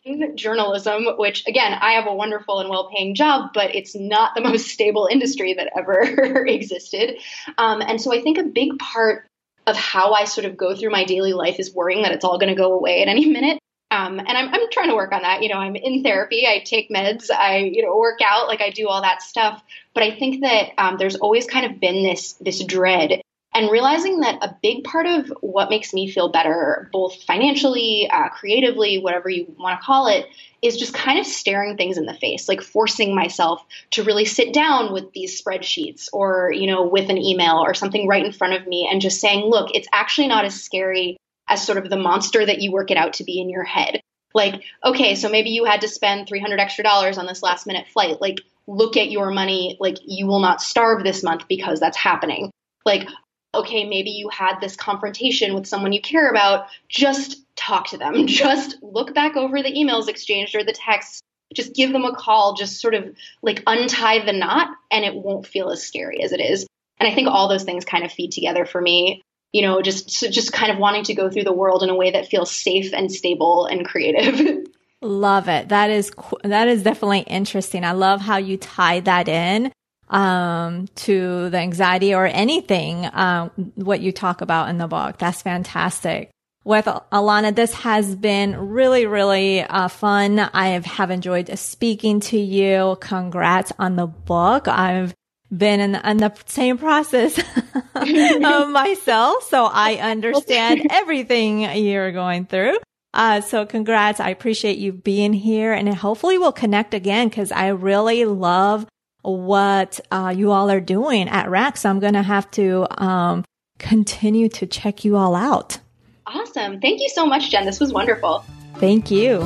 I'm 0.05 0.23
in 0.23 0.37
journalism, 0.37 1.05
which 1.17 1.45
again, 1.47 1.73
I 1.73 1.91
have 1.93 2.07
a 2.07 2.13
wonderful 2.13 2.59
and 2.59 2.69
well-paying 2.69 3.15
job, 3.15 3.51
but 3.53 3.75
it's 3.75 3.95
not 3.95 4.33
the 4.33 4.41
most 4.49 4.67
stable 4.67 5.07
industry 5.11 5.53
that 5.53 5.71
ever 5.77 6.45
existed. 6.47 7.19
Um, 7.57 7.81
and 7.81 8.01
so, 8.01 8.13
I 8.13 8.21
think 8.21 8.37
a 8.37 8.43
big 8.43 8.79
part 8.79 9.27
of 9.67 9.75
how 9.75 10.13
I 10.13 10.23
sort 10.23 10.45
of 10.45 10.57
go 10.57 10.75
through 10.75 10.89
my 10.89 11.03
daily 11.03 11.33
life 11.33 11.59
is 11.59 11.73
worrying 11.73 12.01
that 12.03 12.11
it's 12.11 12.25
all 12.25 12.39
going 12.39 12.49
to 12.49 12.59
go 12.59 12.73
away 12.73 13.01
at 13.01 13.07
any 13.07 13.27
minute. 13.27 13.59
Um, 13.91 14.19
and 14.19 14.29
I'm, 14.29 14.53
I'm 14.53 14.69
trying 14.71 14.89
to 14.89 14.95
work 14.95 15.11
on 15.11 15.23
that. 15.23 15.41
You 15.41 15.49
know, 15.49 15.55
I'm 15.57 15.75
in 15.75 16.03
therapy. 16.03 16.45
I 16.47 16.59
take 16.59 16.89
meds. 16.89 17.31
I, 17.31 17.57
you 17.57 17.83
know, 17.83 17.97
work 17.97 18.19
out. 18.23 18.47
Like 18.47 18.61
I 18.61 18.69
do 18.69 18.87
all 18.87 19.01
that 19.01 19.21
stuff. 19.23 19.63
But 19.95 20.03
I 20.03 20.11
think 20.11 20.41
that 20.41 20.69
um, 20.77 20.97
there's 20.97 21.15
always 21.15 21.47
kind 21.47 21.65
of 21.65 21.79
been 21.79 22.03
this 22.03 22.33
this 22.33 22.63
dread. 22.63 23.21
and 23.53 23.71
realizing 23.71 24.19
that 24.19 24.37
a 24.43 24.55
big 24.61 24.83
part 24.83 25.07
of 25.07 25.33
what 25.41 25.69
makes 25.69 25.93
me 25.93 26.09
feel 26.09 26.29
better, 26.29 26.89
both 26.93 27.23
financially, 27.23 28.07
uh, 28.11 28.29
creatively, 28.29 28.99
whatever 28.99 29.29
you 29.29 29.53
want 29.57 29.79
to 29.79 29.85
call 29.85 30.07
it, 30.07 30.27
is 30.61 30.77
just 30.77 30.93
kind 30.93 31.19
of 31.19 31.25
staring 31.25 31.75
things 31.75 31.97
in 31.97 32.05
the 32.05 32.13
face, 32.13 32.47
like 32.47 32.61
forcing 32.61 33.15
myself 33.15 33.63
to 33.91 34.03
really 34.03 34.25
sit 34.25 34.53
down 34.53 34.93
with 34.93 35.11
these 35.13 35.41
spreadsheets 35.41 36.09
or, 36.13 36.51
you 36.53 36.67
know, 36.67 36.83
with 36.85 37.09
an 37.09 37.17
email 37.17 37.57
or 37.57 37.73
something 37.73 38.07
right 38.07 38.25
in 38.25 38.31
front 38.31 38.53
of 38.53 38.67
me 38.67 38.87
and 38.89 39.01
just 39.01 39.19
saying, 39.19 39.45
look, 39.45 39.71
it's 39.73 39.87
actually 39.91 40.27
not 40.27 40.45
as 40.45 40.61
scary 40.61 41.17
as 41.49 41.65
sort 41.65 41.79
of 41.79 41.89
the 41.89 41.97
monster 41.97 42.45
that 42.45 42.61
you 42.61 42.71
work 42.71 42.91
it 42.91 42.97
out 42.97 43.13
to 43.13 43.23
be 43.23 43.41
in 43.41 43.49
your 43.49 43.63
head. 43.63 44.01
Like, 44.33 44.61
okay, 44.83 45.15
so 45.15 45.27
maybe 45.29 45.49
you 45.49 45.65
had 45.65 45.81
to 45.81 45.87
spend 45.87 46.27
300 46.27 46.59
extra 46.59 46.83
dollars 46.83 47.17
on 47.17 47.25
this 47.25 47.41
last 47.41 47.65
minute 47.65 47.87
flight. 47.87 48.21
Like, 48.21 48.41
look 48.67 48.95
at 48.95 49.09
your 49.09 49.31
money. 49.31 49.75
Like, 49.79 49.97
you 50.05 50.27
will 50.27 50.39
not 50.39 50.61
starve 50.61 51.03
this 51.03 51.23
month 51.23 51.47
because 51.49 51.79
that's 51.79 51.97
happening. 51.97 52.51
Like, 52.85 53.07
okay, 53.55 53.89
maybe 53.89 54.11
you 54.11 54.29
had 54.29 54.59
this 54.61 54.75
confrontation 54.75 55.55
with 55.55 55.65
someone 55.65 55.93
you 55.93 56.01
care 56.01 56.29
about. 56.29 56.67
Just 56.87 57.43
talk 57.55 57.87
to 57.87 57.97
them. 57.97 58.27
Just 58.27 58.77
look 58.83 59.15
back 59.15 59.35
over 59.35 59.61
the 59.61 59.73
emails 59.73 60.07
exchanged 60.07 60.55
or 60.55 60.63
the 60.63 60.73
texts. 60.73 61.21
Just 61.55 61.73
give 61.73 61.91
them 61.91 62.05
a 62.05 62.15
call. 62.15 62.53
Just 62.53 62.79
sort 62.79 62.93
of 62.93 63.15
like 63.41 63.63
untie 63.65 64.23
the 64.23 64.33
knot, 64.33 64.69
and 64.91 65.03
it 65.03 65.15
won't 65.15 65.47
feel 65.47 65.71
as 65.71 65.81
scary 65.81 66.21
as 66.21 66.31
it 66.31 66.39
is. 66.39 66.67
And 66.99 67.09
I 67.09 67.15
think 67.15 67.27
all 67.27 67.47
those 67.47 67.63
things 67.63 67.85
kind 67.85 68.05
of 68.05 68.11
feed 68.11 68.33
together 68.33 68.65
for 68.65 68.79
me 68.79 69.23
you 69.51 69.61
know, 69.61 69.81
just 69.81 70.09
just 70.09 70.53
kind 70.53 70.71
of 70.71 70.77
wanting 70.77 71.03
to 71.05 71.13
go 71.13 71.29
through 71.29 71.43
the 71.43 71.53
world 71.53 71.83
in 71.83 71.89
a 71.89 71.95
way 71.95 72.11
that 72.11 72.27
feels 72.27 72.51
safe 72.51 72.93
and 72.93 73.11
stable 73.11 73.65
and 73.65 73.85
creative. 73.85 74.67
love 75.01 75.47
it. 75.47 75.69
That 75.69 75.89
is 75.89 76.11
that 76.43 76.67
is 76.67 76.83
definitely 76.83 77.21
interesting. 77.21 77.83
I 77.83 77.93
love 77.93 78.21
how 78.21 78.37
you 78.37 78.57
tie 78.57 78.99
that 79.01 79.27
in 79.27 79.71
um, 80.09 80.87
to 80.95 81.49
the 81.49 81.57
anxiety 81.57 82.13
or 82.13 82.25
anything 82.25 83.09
um, 83.13 83.51
what 83.75 84.01
you 84.01 84.11
talk 84.11 84.41
about 84.41 84.69
in 84.69 84.77
the 84.77 84.87
book. 84.87 85.17
That's 85.17 85.41
fantastic. 85.41 86.31
With 86.65 86.85
Alanna, 86.85 87.55
this 87.55 87.73
has 87.73 88.15
been 88.15 88.55
really, 88.55 89.05
really 89.05 89.61
uh, 89.61 89.87
fun. 89.87 90.39
I 90.39 90.69
have 90.69 91.09
enjoyed 91.09 91.57
speaking 91.57 92.19
to 92.21 92.37
you. 92.37 92.97
Congrats 92.99 93.71
on 93.79 93.95
the 93.95 94.05
book. 94.05 94.67
I've 94.67 95.15
been 95.55 95.79
in 95.79 95.91
the, 95.93 96.09
in 96.09 96.17
the 96.17 96.33
same 96.45 96.77
process 96.77 97.37
of 97.95 98.69
myself. 98.69 99.43
So 99.43 99.65
I 99.65 99.95
understand 99.95 100.87
everything 100.89 101.61
you're 101.61 102.11
going 102.11 102.45
through. 102.45 102.77
Uh, 103.13 103.41
so 103.41 103.65
congrats. 103.65 104.19
I 104.19 104.29
appreciate 104.29 104.77
you 104.77 104.93
being 104.93 105.33
here 105.33 105.73
and 105.73 105.93
hopefully 105.93 106.37
we'll 106.37 106.51
connect 106.51 106.93
again 106.93 107.27
because 107.27 107.51
I 107.51 107.69
really 107.69 108.25
love 108.25 108.85
what, 109.23 109.99
uh, 110.11 110.33
you 110.35 110.51
all 110.51 110.69
are 110.69 110.79
doing 110.79 111.27
at 111.27 111.49
Racked. 111.49 111.79
So 111.79 111.89
I'm 111.89 111.99
going 111.99 112.13
to 112.13 112.23
have 112.23 112.49
to, 112.51 112.87
um, 113.03 113.43
continue 113.79 114.49
to 114.49 114.67
check 114.67 115.03
you 115.03 115.17
all 115.17 115.35
out. 115.35 115.79
Awesome. 116.27 116.79
Thank 116.79 117.01
you 117.01 117.09
so 117.09 117.25
much, 117.25 117.49
Jen. 117.49 117.65
This 117.65 117.79
was 117.79 117.91
wonderful. 117.91 118.45
Thank 118.75 119.09
you. 119.09 119.39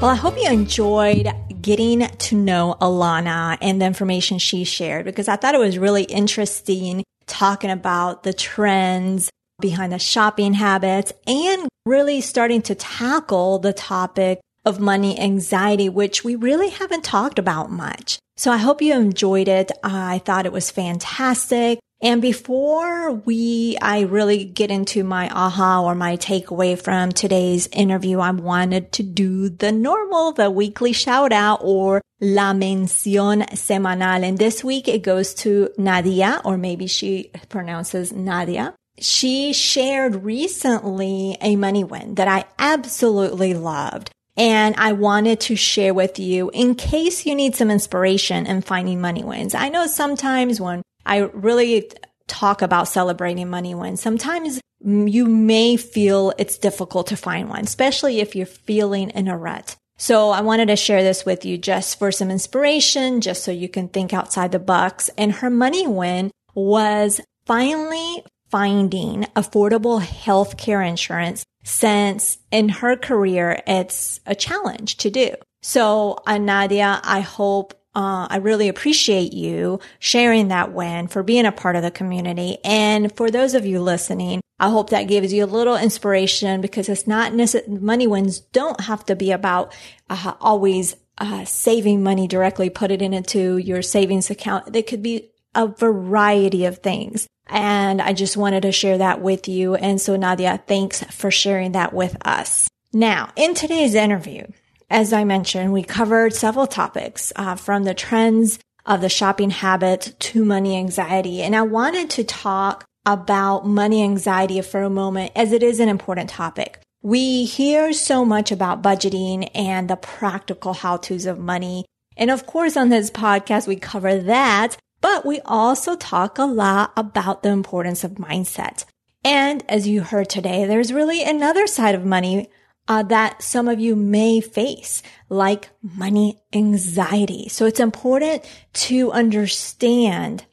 Well, 0.00 0.10
I 0.10 0.14
hope 0.14 0.36
you 0.36 0.48
enjoyed 0.48 1.28
getting 1.68 2.00
to 2.00 2.34
know 2.34 2.74
Alanna 2.80 3.58
and 3.60 3.78
the 3.78 3.84
information 3.84 4.38
she 4.38 4.64
shared 4.64 5.04
because 5.04 5.28
I 5.28 5.36
thought 5.36 5.54
it 5.54 5.58
was 5.58 5.76
really 5.76 6.04
interesting 6.04 7.04
talking 7.26 7.70
about 7.70 8.22
the 8.22 8.32
trends 8.32 9.28
behind 9.60 9.92
the 9.92 9.98
shopping 9.98 10.54
habits 10.54 11.12
and 11.26 11.68
really 11.84 12.22
starting 12.22 12.62
to 12.62 12.74
tackle 12.74 13.58
the 13.58 13.74
topic 13.74 14.40
of 14.64 14.80
money 14.80 15.18
anxiety, 15.18 15.88
which 15.88 16.24
we 16.24 16.34
really 16.34 16.70
haven't 16.70 17.04
talked 17.04 17.38
about 17.38 17.70
much. 17.70 18.18
So 18.36 18.52
I 18.52 18.58
hope 18.58 18.82
you 18.82 18.94
enjoyed 18.94 19.48
it. 19.48 19.72
I 19.82 20.18
thought 20.18 20.46
it 20.46 20.52
was 20.52 20.70
fantastic. 20.70 21.80
And 22.00 22.22
before 22.22 23.10
we, 23.12 23.76
I 23.82 24.02
really 24.02 24.44
get 24.44 24.70
into 24.70 25.02
my 25.02 25.28
aha 25.30 25.82
or 25.82 25.96
my 25.96 26.16
takeaway 26.16 26.80
from 26.80 27.10
today's 27.10 27.66
interview, 27.72 28.20
I 28.20 28.30
wanted 28.30 28.92
to 28.92 29.02
do 29.02 29.48
the 29.48 29.72
normal, 29.72 30.30
the 30.30 30.48
weekly 30.48 30.92
shout 30.92 31.32
out 31.32 31.58
or 31.62 32.00
la 32.20 32.52
mención 32.52 33.44
semanal. 33.50 34.22
And 34.22 34.38
this 34.38 34.62
week 34.62 34.86
it 34.86 35.02
goes 35.02 35.34
to 35.34 35.70
Nadia, 35.76 36.40
or 36.44 36.56
maybe 36.56 36.86
she 36.86 37.32
pronounces 37.48 38.12
Nadia. 38.12 38.74
She 39.00 39.52
shared 39.52 40.22
recently 40.22 41.36
a 41.40 41.56
money 41.56 41.82
win 41.82 42.14
that 42.14 42.28
I 42.28 42.44
absolutely 42.60 43.54
loved. 43.54 44.10
And 44.38 44.76
I 44.78 44.92
wanted 44.92 45.40
to 45.40 45.56
share 45.56 45.92
with 45.92 46.18
you 46.20 46.50
in 46.54 46.76
case 46.76 47.26
you 47.26 47.34
need 47.34 47.56
some 47.56 47.70
inspiration 47.70 48.46
in 48.46 48.62
finding 48.62 49.00
money 49.00 49.24
wins. 49.24 49.54
I 49.54 49.68
know 49.68 49.86
sometimes 49.88 50.60
when 50.60 50.82
I 51.04 51.18
really 51.18 51.90
talk 52.28 52.62
about 52.62 52.86
celebrating 52.88 53.50
money 53.50 53.74
wins. 53.74 54.00
Sometimes 54.00 54.60
you 54.84 55.26
may 55.26 55.76
feel 55.76 56.32
it's 56.38 56.58
difficult 56.58 57.08
to 57.08 57.16
find 57.16 57.48
one, 57.48 57.64
especially 57.64 58.20
if 58.20 58.36
you're 58.36 58.46
feeling 58.46 59.10
in 59.10 59.26
a 59.26 59.36
rut. 59.36 59.74
So 59.96 60.30
I 60.30 60.42
wanted 60.42 60.68
to 60.68 60.76
share 60.76 61.02
this 61.02 61.26
with 61.26 61.44
you 61.44 61.58
just 61.58 61.98
for 61.98 62.12
some 62.12 62.30
inspiration, 62.30 63.20
just 63.20 63.42
so 63.42 63.50
you 63.50 63.68
can 63.68 63.88
think 63.88 64.12
outside 64.12 64.52
the 64.52 64.60
box. 64.60 65.10
And 65.18 65.32
her 65.32 65.50
money 65.50 65.88
win 65.88 66.30
was 66.54 67.20
finally 67.46 68.22
finding 68.50 69.24
affordable 69.34 70.00
healthcare 70.00 70.86
insurance 70.88 71.44
since 71.68 72.38
in 72.50 72.70
her 72.70 72.96
career, 72.96 73.62
it's 73.66 74.20
a 74.24 74.34
challenge 74.34 74.96
to 74.98 75.10
do. 75.10 75.34
So, 75.62 76.18
uh, 76.26 76.38
Nadia, 76.38 76.98
I 77.04 77.20
hope 77.20 77.74
uh, 77.94 78.26
I 78.30 78.36
really 78.38 78.68
appreciate 78.68 79.34
you 79.34 79.80
sharing 79.98 80.48
that 80.48 80.72
win 80.72 81.08
for 81.08 81.22
being 81.22 81.44
a 81.44 81.52
part 81.52 81.76
of 81.76 81.82
the 81.82 81.90
community. 81.90 82.56
And 82.64 83.14
for 83.14 83.30
those 83.30 83.54
of 83.54 83.66
you 83.66 83.80
listening, 83.82 84.40
I 84.58 84.70
hope 84.70 84.90
that 84.90 85.08
gives 85.08 85.32
you 85.32 85.44
a 85.44 85.46
little 85.46 85.76
inspiration 85.76 86.60
because 86.62 86.88
it's 86.88 87.06
not 87.06 87.34
necessarily, 87.34 87.80
money 87.80 88.06
wins 88.06 88.40
don't 88.40 88.80
have 88.80 89.04
to 89.06 89.14
be 89.14 89.30
about 89.30 89.74
uh, 90.08 90.34
always 90.40 90.96
uh, 91.18 91.44
saving 91.44 92.02
money 92.02 92.26
directly, 92.26 92.70
put 92.70 92.90
it 92.90 93.02
into 93.02 93.58
your 93.58 93.82
savings 93.82 94.30
account. 94.30 94.74
It 94.74 94.86
could 94.86 95.02
be 95.02 95.32
a 95.54 95.66
variety 95.66 96.64
of 96.64 96.78
things. 96.78 97.26
And 97.48 98.00
I 98.00 98.12
just 98.12 98.36
wanted 98.36 98.62
to 98.62 98.72
share 98.72 98.98
that 98.98 99.20
with 99.20 99.48
you. 99.48 99.74
And 99.74 100.00
so 100.00 100.16
Nadia, 100.16 100.62
thanks 100.66 101.02
for 101.04 101.30
sharing 101.30 101.72
that 101.72 101.92
with 101.92 102.16
us. 102.26 102.68
Now, 102.92 103.30
in 103.36 103.54
today's 103.54 103.94
interview, 103.94 104.46
as 104.90 105.12
I 105.12 105.24
mentioned, 105.24 105.72
we 105.72 105.82
covered 105.82 106.34
several 106.34 106.66
topics 106.66 107.32
uh, 107.36 107.56
from 107.56 107.84
the 107.84 107.94
trends 107.94 108.58
of 108.86 109.02
the 109.02 109.08
shopping 109.08 109.50
habit 109.50 110.14
to 110.18 110.44
money 110.44 110.76
anxiety. 110.76 111.42
And 111.42 111.54
I 111.54 111.62
wanted 111.62 112.08
to 112.10 112.24
talk 112.24 112.84
about 113.04 113.66
money 113.66 114.02
anxiety 114.02 114.60
for 114.62 114.82
a 114.82 114.90
moment 114.90 115.32
as 115.36 115.52
it 115.52 115.62
is 115.62 115.80
an 115.80 115.88
important 115.88 116.30
topic. 116.30 116.80
We 117.02 117.44
hear 117.44 117.92
so 117.92 118.24
much 118.24 118.50
about 118.50 118.82
budgeting 118.82 119.50
and 119.54 119.88
the 119.88 119.96
practical 119.96 120.72
how 120.72 120.96
to's 120.96 121.26
of 121.26 121.38
money. 121.38 121.84
And 122.16 122.30
of 122.30 122.46
course, 122.46 122.76
on 122.76 122.88
this 122.88 123.10
podcast, 123.10 123.68
we 123.68 123.76
cover 123.76 124.18
that, 124.18 124.76
but 125.00 125.24
we 125.24 125.40
also 125.44 125.96
talk 125.96 126.38
a 126.38 126.44
lot 126.44 126.92
about 126.96 127.42
the 127.42 127.50
importance 127.50 128.04
of 128.04 128.12
mindset. 128.12 128.84
And 129.24 129.64
as 129.68 129.86
you 129.86 130.02
heard 130.02 130.28
today, 130.28 130.64
there's 130.66 130.92
really 130.92 131.22
another 131.22 131.66
side 131.66 131.94
of 131.94 132.04
money 132.04 132.48
uh, 132.88 133.02
that 133.04 133.42
some 133.42 133.68
of 133.68 133.78
you 133.78 133.94
may 133.94 134.40
face, 134.40 135.02
like 135.28 135.70
money 135.82 136.40
anxiety. 136.52 137.48
So 137.48 137.66
it's 137.66 137.80
important 137.80 138.48
to 138.74 139.12
understand 139.12 140.46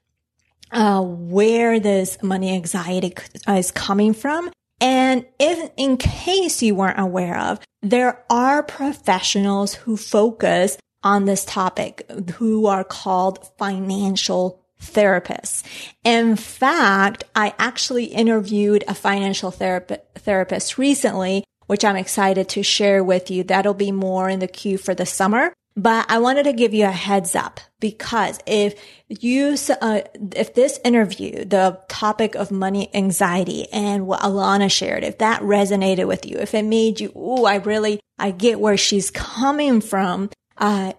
uh, 0.71 1.01
where 1.01 1.79
this 1.79 2.21
money 2.21 2.53
anxiety 2.53 3.13
is 3.47 3.71
coming 3.71 4.13
from. 4.13 4.51
And 4.81 5.25
if, 5.39 5.71
in 5.77 5.95
case 5.95 6.61
you 6.61 6.75
weren't 6.75 6.99
aware 6.99 7.37
of, 7.37 7.59
there 7.81 8.25
are 8.29 8.61
professionals 8.61 9.75
who 9.75 9.95
focus 9.95 10.77
on 11.05 11.23
this 11.23 11.45
topic 11.45 12.05
who 12.35 12.65
are 12.65 12.83
called 12.83 13.47
financial 13.57 14.61
therapists. 14.81 15.63
In 16.03 16.35
fact, 16.35 17.23
I 17.33 17.53
actually 17.57 18.05
interviewed 18.05 18.83
a 18.89 18.93
financial 18.93 19.51
therap- 19.51 20.01
therapist 20.15 20.77
recently 20.77 21.45
which 21.67 21.83
I'm 21.83 21.95
excited 21.95 22.49
to 22.49 22.63
share 22.63 23.03
with 23.03 23.31
you. 23.31 23.43
That'll 23.43 23.73
be 23.73 23.91
more 23.91 24.29
in 24.29 24.39
the 24.39 24.47
queue 24.47 24.77
for 24.77 24.93
the 24.93 25.05
summer. 25.05 25.53
But 25.77 26.05
I 26.09 26.19
wanted 26.19 26.43
to 26.43 26.53
give 26.53 26.73
you 26.73 26.85
a 26.85 26.91
heads 26.91 27.35
up 27.35 27.59
because 27.81 28.39
if 28.45 28.81
you, 29.09 29.57
uh, 29.81 30.01
if 30.33 30.53
this 30.53 30.79
interview, 30.85 31.43
the 31.43 31.81
topic 31.89 32.35
of 32.35 32.49
money 32.49 32.89
anxiety 32.95 33.67
and 33.73 34.07
what 34.07 34.21
Alanna 34.21 34.71
shared, 34.71 35.03
if 35.03 35.17
that 35.17 35.41
resonated 35.41 36.07
with 36.07 36.25
you, 36.25 36.37
if 36.37 36.53
it 36.53 36.63
made 36.63 37.01
you, 37.01 37.11
oh, 37.13 37.43
I 37.43 37.55
really, 37.55 37.99
I 38.17 38.31
get 38.31 38.61
where 38.61 38.77
she's 38.77 39.11
coming 39.11 39.81
from, 39.81 40.29
uh, 40.57 40.93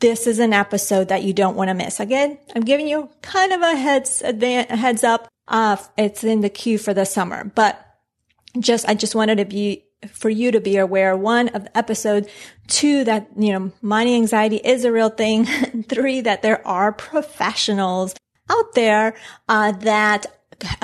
this 0.00 0.26
is 0.26 0.38
an 0.38 0.52
episode 0.52 1.08
that 1.08 1.22
you 1.22 1.32
don't 1.32 1.56
want 1.56 1.68
to 1.68 1.74
miss. 1.74 2.00
Again, 2.00 2.38
I'm 2.54 2.62
giving 2.62 2.88
you 2.88 3.10
kind 3.22 3.52
of 3.52 3.62
a 3.62 3.76
heads, 3.76 4.22
a 4.22 4.76
heads 4.76 5.04
up. 5.04 5.28
Uh, 5.46 5.76
it's 5.96 6.24
in 6.24 6.40
the 6.40 6.48
queue 6.48 6.78
for 6.78 6.94
the 6.94 7.04
summer, 7.04 7.44
but 7.54 7.80
just, 8.58 8.88
I 8.88 8.94
just 8.94 9.14
wanted 9.14 9.38
to 9.38 9.44
be 9.44 9.84
for 10.08 10.28
you 10.28 10.50
to 10.52 10.60
be 10.60 10.76
aware. 10.76 11.16
One 11.16 11.48
of 11.48 11.64
the 11.64 11.76
episode, 11.76 12.28
two, 12.66 13.04
that, 13.04 13.28
you 13.36 13.52
know, 13.52 13.72
money 13.80 14.14
anxiety 14.14 14.56
is 14.56 14.84
a 14.84 14.92
real 14.92 15.10
thing. 15.10 15.44
Three, 15.88 16.20
that 16.22 16.42
there 16.42 16.66
are 16.66 16.92
professionals 16.92 18.14
out 18.50 18.74
there, 18.74 19.14
uh, 19.48 19.72
that 19.72 20.26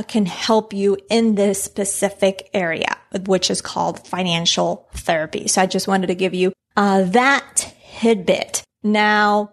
can 0.08 0.26
help 0.26 0.72
you 0.72 0.96
in 1.08 1.34
this 1.34 1.62
specific 1.62 2.48
area, 2.52 2.96
which 3.26 3.50
is 3.50 3.60
called 3.60 4.06
financial 4.06 4.88
therapy. 4.94 5.46
So 5.48 5.62
I 5.62 5.66
just 5.66 5.88
wanted 5.88 6.08
to 6.08 6.14
give 6.14 6.34
you 6.34 6.52
uh, 6.76 7.02
that 7.02 7.74
tidbit. 8.00 8.62
Now, 8.82 9.50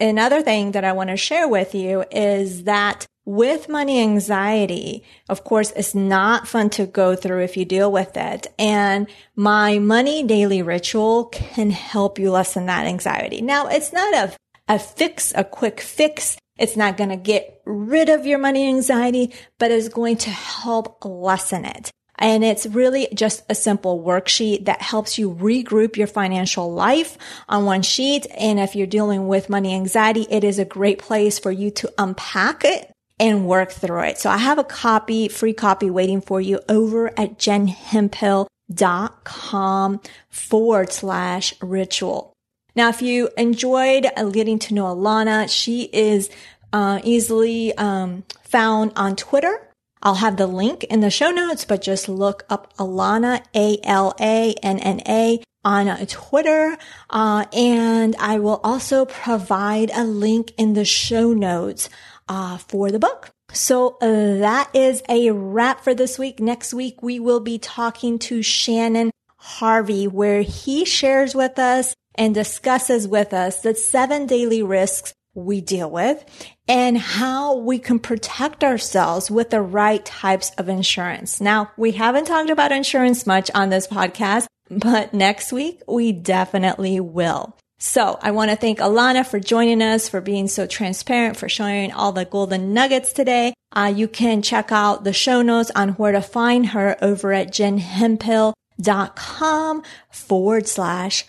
another 0.00 0.40
thing 0.42 0.72
that 0.72 0.84
I 0.84 0.92
want 0.92 1.10
to 1.10 1.16
share 1.16 1.46
with 1.46 1.74
you 1.74 2.04
is 2.10 2.64
that 2.64 3.06
with 3.26 3.68
money 3.68 4.00
anxiety, 4.00 5.04
of 5.28 5.44
course, 5.44 5.70
it's 5.76 5.94
not 5.94 6.48
fun 6.48 6.70
to 6.70 6.86
go 6.86 7.14
through 7.14 7.42
if 7.42 7.56
you 7.56 7.64
deal 7.64 7.90
with 7.92 8.16
it. 8.16 8.46
And 8.58 9.06
my 9.36 9.78
money 9.78 10.22
daily 10.22 10.62
ritual 10.62 11.26
can 11.26 11.70
help 11.70 12.18
you 12.18 12.30
lessen 12.30 12.66
that 12.66 12.86
anxiety. 12.86 13.40
Now, 13.40 13.66
it's 13.66 13.92
not 13.92 14.14
a, 14.14 14.32
a 14.68 14.78
fix, 14.78 15.32
a 15.34 15.44
quick 15.44 15.80
fix. 15.80 16.36
It's 16.58 16.76
not 16.76 16.96
going 16.96 17.10
to 17.10 17.16
get 17.16 17.60
rid 17.66 18.08
of 18.08 18.26
your 18.26 18.38
money 18.38 18.68
anxiety, 18.68 19.32
but 19.58 19.70
it's 19.70 19.88
going 19.88 20.18
to 20.18 20.30
help 20.30 21.04
lessen 21.04 21.64
it. 21.64 21.90
And 22.18 22.44
it's 22.44 22.66
really 22.66 23.08
just 23.12 23.42
a 23.48 23.54
simple 23.54 24.02
worksheet 24.02 24.66
that 24.66 24.82
helps 24.82 25.18
you 25.18 25.34
regroup 25.34 25.96
your 25.96 26.06
financial 26.06 26.72
life 26.72 27.18
on 27.48 27.64
one 27.64 27.82
sheet. 27.82 28.26
And 28.36 28.60
if 28.60 28.76
you're 28.76 28.86
dealing 28.86 29.26
with 29.26 29.50
money 29.50 29.74
anxiety, 29.74 30.26
it 30.30 30.44
is 30.44 30.58
a 30.58 30.64
great 30.64 30.98
place 30.98 31.38
for 31.38 31.50
you 31.50 31.70
to 31.72 31.92
unpack 31.98 32.64
it 32.64 32.90
and 33.18 33.46
work 33.46 33.70
through 33.70 34.00
it. 34.00 34.18
So 34.18 34.28
I 34.30 34.38
have 34.38 34.58
a 34.58 34.64
copy, 34.64 35.28
free 35.28 35.52
copy 35.52 35.88
waiting 35.90 36.20
for 36.20 36.40
you 36.40 36.58
over 36.68 37.08
at 37.18 37.38
jenhemphill.com 37.38 40.00
forward 40.30 40.92
slash 40.92 41.54
ritual. 41.60 42.32
Now, 42.76 42.88
if 42.88 43.02
you 43.02 43.28
enjoyed 43.36 44.08
getting 44.32 44.58
to 44.60 44.74
know 44.74 44.86
Alanna, 44.86 45.48
she 45.48 45.88
is 45.92 46.28
uh, 46.72 47.00
easily 47.04 47.72
um, 47.76 48.24
found 48.42 48.90
on 48.96 49.14
Twitter. 49.14 49.60
I'll 50.04 50.16
have 50.16 50.36
the 50.36 50.46
link 50.46 50.84
in 50.84 51.00
the 51.00 51.10
show 51.10 51.30
notes, 51.30 51.64
but 51.64 51.80
just 51.80 52.08
look 52.08 52.44
up 52.50 52.76
Alanna, 52.76 53.42
A-L-A-N-N-A 53.54 55.42
on 55.64 56.06
Twitter. 56.06 56.76
Uh, 57.08 57.46
and 57.54 58.14
I 58.16 58.38
will 58.38 58.60
also 58.62 59.06
provide 59.06 59.90
a 59.94 60.04
link 60.04 60.52
in 60.58 60.74
the 60.74 60.84
show 60.84 61.32
notes 61.32 61.88
uh, 62.28 62.58
for 62.58 62.90
the 62.90 62.98
book. 62.98 63.30
So 63.52 63.96
uh, 64.02 64.38
that 64.40 64.68
is 64.74 65.02
a 65.08 65.30
wrap 65.30 65.82
for 65.82 65.94
this 65.94 66.18
week. 66.18 66.38
Next 66.38 66.74
week, 66.74 67.02
we 67.02 67.18
will 67.18 67.40
be 67.40 67.58
talking 67.58 68.18
to 68.20 68.42
Shannon 68.42 69.10
Harvey, 69.36 70.06
where 70.06 70.42
he 70.42 70.84
shares 70.84 71.34
with 71.34 71.58
us 71.58 71.94
and 72.14 72.34
discusses 72.34 73.08
with 73.08 73.32
us 73.32 73.62
the 73.62 73.74
seven 73.74 74.26
daily 74.26 74.62
risks 74.62 75.14
we 75.34 75.60
deal 75.60 75.90
with 75.90 76.24
and 76.68 76.96
how 76.96 77.58
we 77.58 77.78
can 77.78 77.98
protect 77.98 78.64
ourselves 78.64 79.30
with 79.30 79.50
the 79.50 79.60
right 79.60 80.02
types 80.04 80.50
of 80.58 80.68
insurance. 80.68 81.40
Now, 81.40 81.70
we 81.76 81.92
haven't 81.92 82.26
talked 82.26 82.50
about 82.50 82.72
insurance 82.72 83.26
much 83.26 83.50
on 83.54 83.70
this 83.70 83.86
podcast, 83.86 84.46
but 84.70 85.12
next 85.12 85.52
week 85.52 85.82
we 85.86 86.12
definitely 86.12 87.00
will. 87.00 87.54
So 87.78 88.18
I 88.22 88.30
want 88.30 88.50
to 88.50 88.56
thank 88.56 88.78
Alanna 88.78 89.26
for 89.26 89.38
joining 89.38 89.82
us, 89.82 90.08
for 90.08 90.22
being 90.22 90.48
so 90.48 90.66
transparent, 90.66 91.36
for 91.36 91.50
sharing 91.50 91.92
all 91.92 92.12
the 92.12 92.24
golden 92.24 92.72
nuggets 92.72 93.12
today. 93.12 93.52
Uh, 93.72 93.92
you 93.94 94.08
can 94.08 94.40
check 94.40 94.72
out 94.72 95.04
the 95.04 95.12
show 95.12 95.42
notes 95.42 95.70
on 95.74 95.90
where 95.90 96.12
to 96.12 96.22
find 96.22 96.68
her 96.68 96.96
over 97.02 97.30
at 97.32 97.48
jenhemphill.com 97.48 99.82
forward 100.10 100.68
slash 100.68 101.26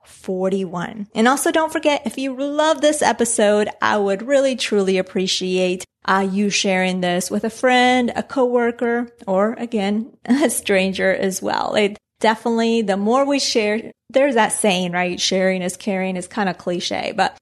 141. 0.00 1.08
And 1.14 1.28
also 1.28 1.52
don't 1.52 1.72
forget, 1.72 2.02
if 2.06 2.18
you 2.18 2.34
love 2.34 2.80
this 2.80 3.02
episode, 3.02 3.68
I 3.82 3.98
would 3.98 4.22
really 4.22 4.56
truly 4.56 4.98
appreciate 4.98 5.84
uh, 6.04 6.26
you 6.30 6.50
sharing 6.50 7.00
this 7.00 7.30
with 7.30 7.44
a 7.44 7.50
friend, 7.50 8.10
a 8.16 8.22
coworker, 8.22 9.10
or 9.26 9.52
again, 9.54 10.16
a 10.24 10.48
stranger 10.50 11.14
as 11.14 11.42
well. 11.42 11.74
It 11.74 11.98
definitely 12.20 12.82
the 12.82 12.96
more 12.96 13.24
we 13.24 13.38
share, 13.38 13.92
there's 14.08 14.34
that 14.34 14.52
saying, 14.52 14.92
right? 14.92 15.20
Sharing 15.20 15.62
is 15.62 15.76
caring 15.76 16.16
is 16.16 16.26
kind 16.26 16.48
of 16.48 16.58
cliche, 16.58 17.12
but 17.14 17.36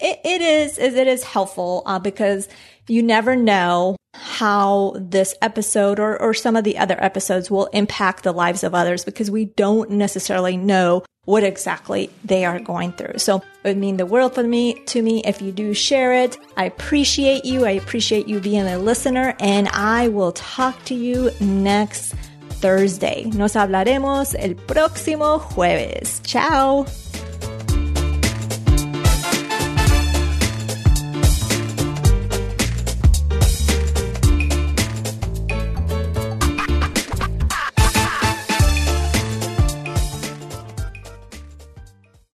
it, 0.00 0.20
it 0.24 0.40
is, 0.40 0.78
it 0.78 1.06
is 1.06 1.24
helpful 1.24 1.82
uh, 1.86 1.98
because 1.98 2.48
you 2.88 3.02
never 3.02 3.36
know 3.36 3.96
how 4.14 4.94
this 4.96 5.34
episode 5.42 5.98
or, 5.98 6.20
or 6.20 6.32
some 6.34 6.56
of 6.56 6.64
the 6.64 6.78
other 6.78 6.96
episodes 7.02 7.50
will 7.50 7.66
impact 7.66 8.22
the 8.22 8.32
lives 8.32 8.64
of 8.64 8.74
others 8.74 9.04
because 9.04 9.30
we 9.30 9.46
don't 9.46 9.90
necessarily 9.90 10.56
know 10.56 11.04
what 11.24 11.42
exactly 11.42 12.10
they 12.24 12.44
are 12.44 12.58
going 12.60 12.92
through. 12.92 13.18
So 13.18 13.36
it 13.36 13.68
would 13.68 13.78
mean 13.78 13.96
the 13.96 14.06
world 14.06 14.34
for 14.34 14.42
me 14.42 14.74
to 14.86 15.02
me 15.02 15.22
if 15.24 15.40
you 15.40 15.52
do 15.52 15.74
share 15.74 16.12
it. 16.12 16.36
I 16.56 16.66
appreciate 16.66 17.44
you. 17.44 17.64
I 17.64 17.70
appreciate 17.70 18.28
you 18.28 18.40
being 18.40 18.66
a 18.66 18.78
listener 18.78 19.34
and 19.40 19.68
I 19.68 20.08
will 20.08 20.32
talk 20.32 20.84
to 20.86 20.94
you 20.94 21.30
next 21.40 22.14
Thursday. 22.60 23.24
Nos 23.34 23.54
hablaremos 23.54 24.34
el 24.38 24.54
próximo 24.54 25.40
jueves. 25.40 26.22
Chao. 26.24 26.86